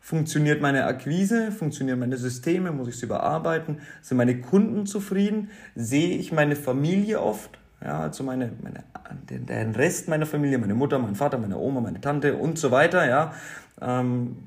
Funktioniert 0.00 0.60
meine 0.60 0.84
Akquise? 0.84 1.52
Funktionieren 1.52 1.98
meine 1.98 2.16
Systeme? 2.16 2.72
Muss 2.72 2.88
ich 2.88 2.98
sie 2.98 3.06
überarbeiten? 3.06 3.80
Sind 4.02 4.16
meine 4.16 4.40
Kunden 4.40 4.86
zufrieden? 4.86 5.50
Sehe 5.74 6.16
ich 6.18 6.32
meine 6.32 6.56
Familie 6.56 7.20
oft? 7.20 7.58
Ja, 7.82 8.00
also 8.00 8.24
meine, 8.24 8.52
meine, 8.62 8.82
den, 9.30 9.46
den 9.46 9.74
Rest 9.74 10.08
meiner 10.08 10.26
Familie, 10.26 10.58
meine 10.58 10.74
Mutter, 10.74 10.98
mein 10.98 11.14
Vater, 11.14 11.38
meine 11.38 11.56
Oma, 11.56 11.80
meine 11.80 12.00
Tante 12.00 12.36
und 12.36 12.58
so 12.58 12.72
weiter, 12.72 13.08
ja. 13.08 13.32
Ähm, 13.80 14.38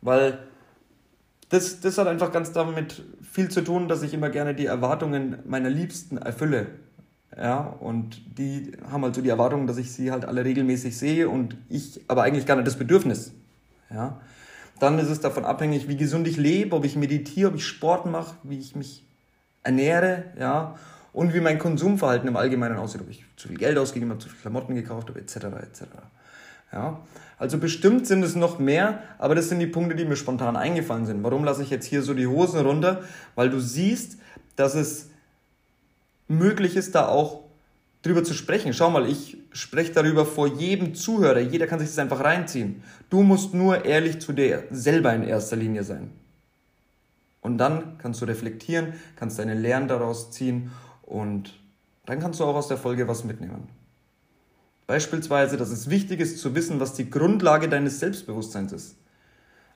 weil 0.00 0.38
das, 1.50 1.80
das 1.80 1.98
hat 1.98 2.06
einfach 2.06 2.32
ganz 2.32 2.52
damit 2.52 3.02
viel 3.22 3.50
zu 3.50 3.62
tun, 3.62 3.88
dass 3.88 4.02
ich 4.02 4.14
immer 4.14 4.30
gerne 4.30 4.54
die 4.54 4.66
Erwartungen 4.66 5.38
meiner 5.44 5.68
Liebsten 5.68 6.16
erfülle. 6.16 6.66
Ja, 7.40 7.60
und 7.60 8.20
die 8.36 8.72
haben 8.90 9.04
halt 9.04 9.14
so 9.14 9.22
die 9.22 9.28
Erwartung, 9.28 9.68
dass 9.68 9.78
ich 9.78 9.92
sie 9.92 10.10
halt 10.10 10.24
alle 10.24 10.44
regelmäßig 10.44 10.98
sehe 10.98 11.28
und 11.28 11.56
ich 11.68 12.00
aber 12.08 12.24
eigentlich 12.24 12.46
gar 12.46 12.56
nicht 12.56 12.66
das 12.66 12.76
Bedürfnis. 12.76 13.32
Ja. 13.90 14.20
Dann 14.80 14.98
ist 14.98 15.08
es 15.08 15.20
davon 15.20 15.44
abhängig, 15.44 15.88
wie 15.88 15.96
gesund 15.96 16.26
ich 16.26 16.36
lebe, 16.36 16.74
ob 16.74 16.84
ich 16.84 16.96
meditiere, 16.96 17.50
ob 17.50 17.54
ich 17.54 17.66
Sport 17.66 18.06
mache, 18.06 18.34
wie 18.42 18.58
ich 18.58 18.74
mich 18.74 19.04
ernähre, 19.62 20.24
ja, 20.38 20.76
und 21.12 21.34
wie 21.34 21.40
mein 21.40 21.58
Konsumverhalten 21.58 22.28
im 22.28 22.36
Allgemeinen 22.36 22.76
aussieht, 22.76 23.00
ob 23.00 23.10
ich 23.10 23.24
zu 23.36 23.48
viel 23.48 23.56
Geld 23.56 23.78
ausgegeben 23.78 24.10
habe, 24.10 24.20
zu 24.20 24.28
viel 24.28 24.40
Klamotten 24.40 24.74
gekauft 24.74 25.08
habe, 25.08 25.20
etc. 25.20 25.36
etc. 25.36 25.82
Ja, 26.72 27.00
also 27.38 27.58
bestimmt 27.58 28.06
sind 28.06 28.22
es 28.22 28.34
noch 28.34 28.58
mehr, 28.58 29.02
aber 29.18 29.34
das 29.34 29.48
sind 29.48 29.58
die 29.58 29.66
Punkte, 29.66 29.96
die 29.96 30.04
mir 30.04 30.16
spontan 30.16 30.56
eingefallen 30.56 31.06
sind. 31.06 31.22
Warum 31.22 31.44
lasse 31.44 31.62
ich 31.62 31.70
jetzt 31.70 31.86
hier 31.86 32.02
so 32.02 32.14
die 32.14 32.26
Hosen 32.26 32.60
runter? 32.60 33.02
Weil 33.34 33.48
du 33.50 33.58
siehst, 33.58 34.18
dass 34.54 34.74
es 34.74 35.08
möglich 36.28 36.76
ist, 36.76 36.94
da 36.94 37.08
auch 37.08 37.44
drüber 38.02 38.22
zu 38.22 38.34
sprechen. 38.34 38.72
Schau 38.72 38.90
mal, 38.90 39.08
ich 39.08 39.38
spreche 39.52 39.92
darüber 39.92 40.24
vor 40.24 40.46
jedem 40.46 40.94
Zuhörer. 40.94 41.40
Jeder 41.40 41.66
kann 41.66 41.80
sich 41.80 41.88
das 41.88 41.98
einfach 41.98 42.22
reinziehen. 42.22 42.82
Du 43.10 43.22
musst 43.22 43.54
nur 43.54 43.84
ehrlich 43.84 44.20
zu 44.20 44.32
dir 44.32 44.64
selber 44.70 45.12
in 45.14 45.24
erster 45.24 45.56
Linie 45.56 45.84
sein. 45.84 46.10
Und 47.40 47.58
dann 47.58 47.98
kannst 47.98 48.20
du 48.20 48.26
reflektieren, 48.26 48.94
kannst 49.16 49.38
deine 49.38 49.54
Lehren 49.54 49.88
daraus 49.88 50.30
ziehen 50.30 50.70
und 51.02 51.58
dann 52.06 52.20
kannst 52.20 52.40
du 52.40 52.44
auch 52.44 52.54
aus 52.54 52.68
der 52.68 52.76
Folge 52.76 53.08
was 53.08 53.24
mitnehmen. 53.24 53.68
Beispielsweise, 54.86 55.56
dass 55.56 55.70
es 55.70 55.90
wichtig 55.90 56.20
ist 56.20 56.38
zu 56.38 56.54
wissen, 56.54 56.80
was 56.80 56.94
die 56.94 57.10
Grundlage 57.10 57.68
deines 57.68 58.00
Selbstbewusstseins 58.00 58.72
ist. 58.72 58.96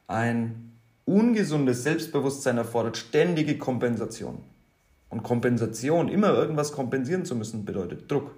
Ein 0.07 0.73
ungesundes 1.05 1.83
Selbstbewusstsein 1.83 2.59
erfordert 2.59 2.97
ständige 2.97 3.59
Kompensation. 3.59 4.39
Und 5.13 5.23
Kompensation, 5.23 6.09
immer 6.09 6.31
irgendwas 6.31 6.73
kompensieren 6.73 7.27
zu 7.27 7.37
müssen, 7.37 7.67
bedeutet 7.67 8.11
Druck. 8.11 8.35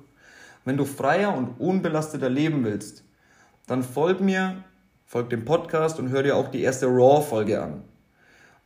Wenn 0.65 0.77
du 0.77 0.85
freier 0.85 1.33
und 1.33 1.61
unbelasteter 1.61 2.29
leben 2.29 2.65
willst, 2.65 3.05
dann 3.69 3.85
folg 3.85 4.21
mir, 4.21 4.65
folg 5.07 5.31
dem 5.31 5.45
Podcast 5.45 6.01
und 6.01 6.09
hör 6.09 6.25
dir 6.25 6.35
auch 6.35 6.49
die 6.49 6.63
erste 6.63 6.87
Raw-Folge 6.87 7.63
an. 7.63 7.85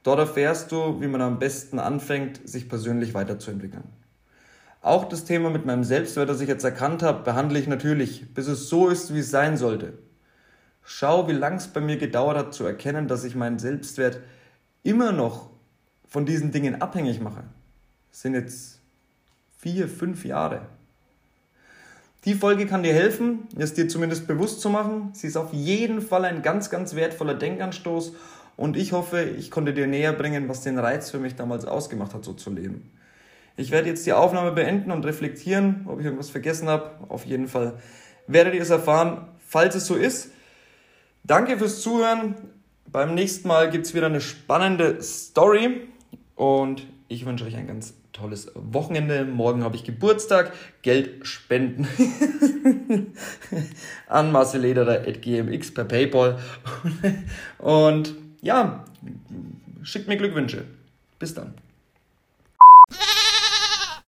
Dort 0.04 0.20
erfährst 0.20 0.72
du, 0.72 1.02
wie 1.02 1.06
man 1.06 1.20
am 1.20 1.38
besten 1.38 1.78
anfängt, 1.78 2.48
sich 2.48 2.70
persönlich 2.70 3.12
weiterzuentwickeln. 3.12 3.84
Auch 4.80 5.04
das 5.06 5.24
Thema 5.24 5.50
mit 5.50 5.66
meinem 5.66 5.84
Selbstwert, 5.84 6.30
das 6.30 6.40
ich 6.40 6.48
jetzt 6.48 6.64
erkannt 6.64 7.02
habe, 7.02 7.24
behandle 7.24 7.58
ich 7.58 7.66
natürlich, 7.66 8.32
bis 8.32 8.46
es 8.46 8.70
so 8.70 8.88
ist, 8.88 9.12
wie 9.12 9.18
es 9.18 9.30
sein 9.30 9.58
sollte. 9.58 9.98
Schau, 10.82 11.28
wie 11.28 11.32
lang 11.32 11.56
es 11.56 11.68
bei 11.68 11.82
mir 11.82 11.98
gedauert 11.98 12.38
hat 12.38 12.54
zu 12.54 12.64
erkennen, 12.64 13.06
dass 13.06 13.24
ich 13.24 13.34
meinen 13.34 13.58
Selbstwert 13.58 14.20
immer 14.82 15.12
noch 15.12 15.50
von 16.06 16.24
diesen 16.24 16.52
Dingen 16.52 16.80
abhängig 16.80 17.20
mache. 17.20 17.44
Sind 18.20 18.34
jetzt 18.34 18.80
vier, 19.58 19.86
fünf 19.86 20.24
Jahre. 20.24 20.62
Die 22.24 22.34
Folge 22.34 22.66
kann 22.66 22.82
dir 22.82 22.92
helfen, 22.92 23.46
es 23.56 23.74
dir 23.74 23.88
zumindest 23.88 24.26
bewusst 24.26 24.60
zu 24.60 24.70
machen. 24.70 25.10
Sie 25.12 25.28
ist 25.28 25.36
auf 25.36 25.52
jeden 25.52 26.00
Fall 26.00 26.24
ein 26.24 26.42
ganz, 26.42 26.68
ganz 26.68 26.96
wertvoller 26.96 27.34
Denkanstoß 27.34 28.14
und 28.56 28.76
ich 28.76 28.90
hoffe, 28.90 29.22
ich 29.22 29.52
konnte 29.52 29.72
dir 29.72 29.86
näher 29.86 30.12
bringen, 30.12 30.48
was 30.48 30.62
den 30.62 30.80
Reiz 30.80 31.12
für 31.12 31.20
mich 31.20 31.36
damals 31.36 31.64
ausgemacht 31.64 32.12
hat, 32.12 32.24
so 32.24 32.32
zu 32.32 32.50
leben. 32.50 32.90
Ich 33.56 33.70
werde 33.70 33.88
jetzt 33.88 34.04
die 34.04 34.12
Aufnahme 34.12 34.50
beenden 34.50 34.90
und 34.90 35.06
reflektieren, 35.06 35.84
ob 35.86 36.00
ich 36.00 36.04
irgendwas 36.04 36.30
vergessen 36.30 36.66
habe. 36.66 36.90
Auf 37.08 37.24
jeden 37.24 37.46
Fall 37.46 37.78
werdet 38.26 38.54
ihr 38.54 38.62
es 38.62 38.70
erfahren, 38.70 39.28
falls 39.46 39.76
es 39.76 39.86
so 39.86 39.94
ist. 39.94 40.32
Danke 41.22 41.56
fürs 41.56 41.82
Zuhören. 41.82 42.34
Beim 42.90 43.14
nächsten 43.14 43.46
Mal 43.46 43.70
gibt 43.70 43.86
es 43.86 43.94
wieder 43.94 44.06
eine 44.06 44.20
spannende 44.20 45.00
Story 45.04 45.86
und 46.34 46.84
ich 47.06 47.24
wünsche 47.24 47.44
euch 47.44 47.54
ein 47.54 47.68
ganz 47.68 47.94
tolles 48.12 48.50
Wochenende. 48.54 49.24
Morgen 49.24 49.62
habe 49.62 49.76
ich 49.76 49.84
Geburtstag. 49.84 50.52
Geld 50.82 51.26
spenden 51.26 51.86
an 54.06 54.32
marcelederer.gmx 54.32 55.74
per 55.74 55.84
PayPal. 55.84 56.38
Und 57.58 58.14
ja, 58.40 58.84
schickt 59.82 60.08
mir 60.08 60.16
Glückwünsche. 60.16 60.64
Bis 61.18 61.34
dann. 61.34 61.54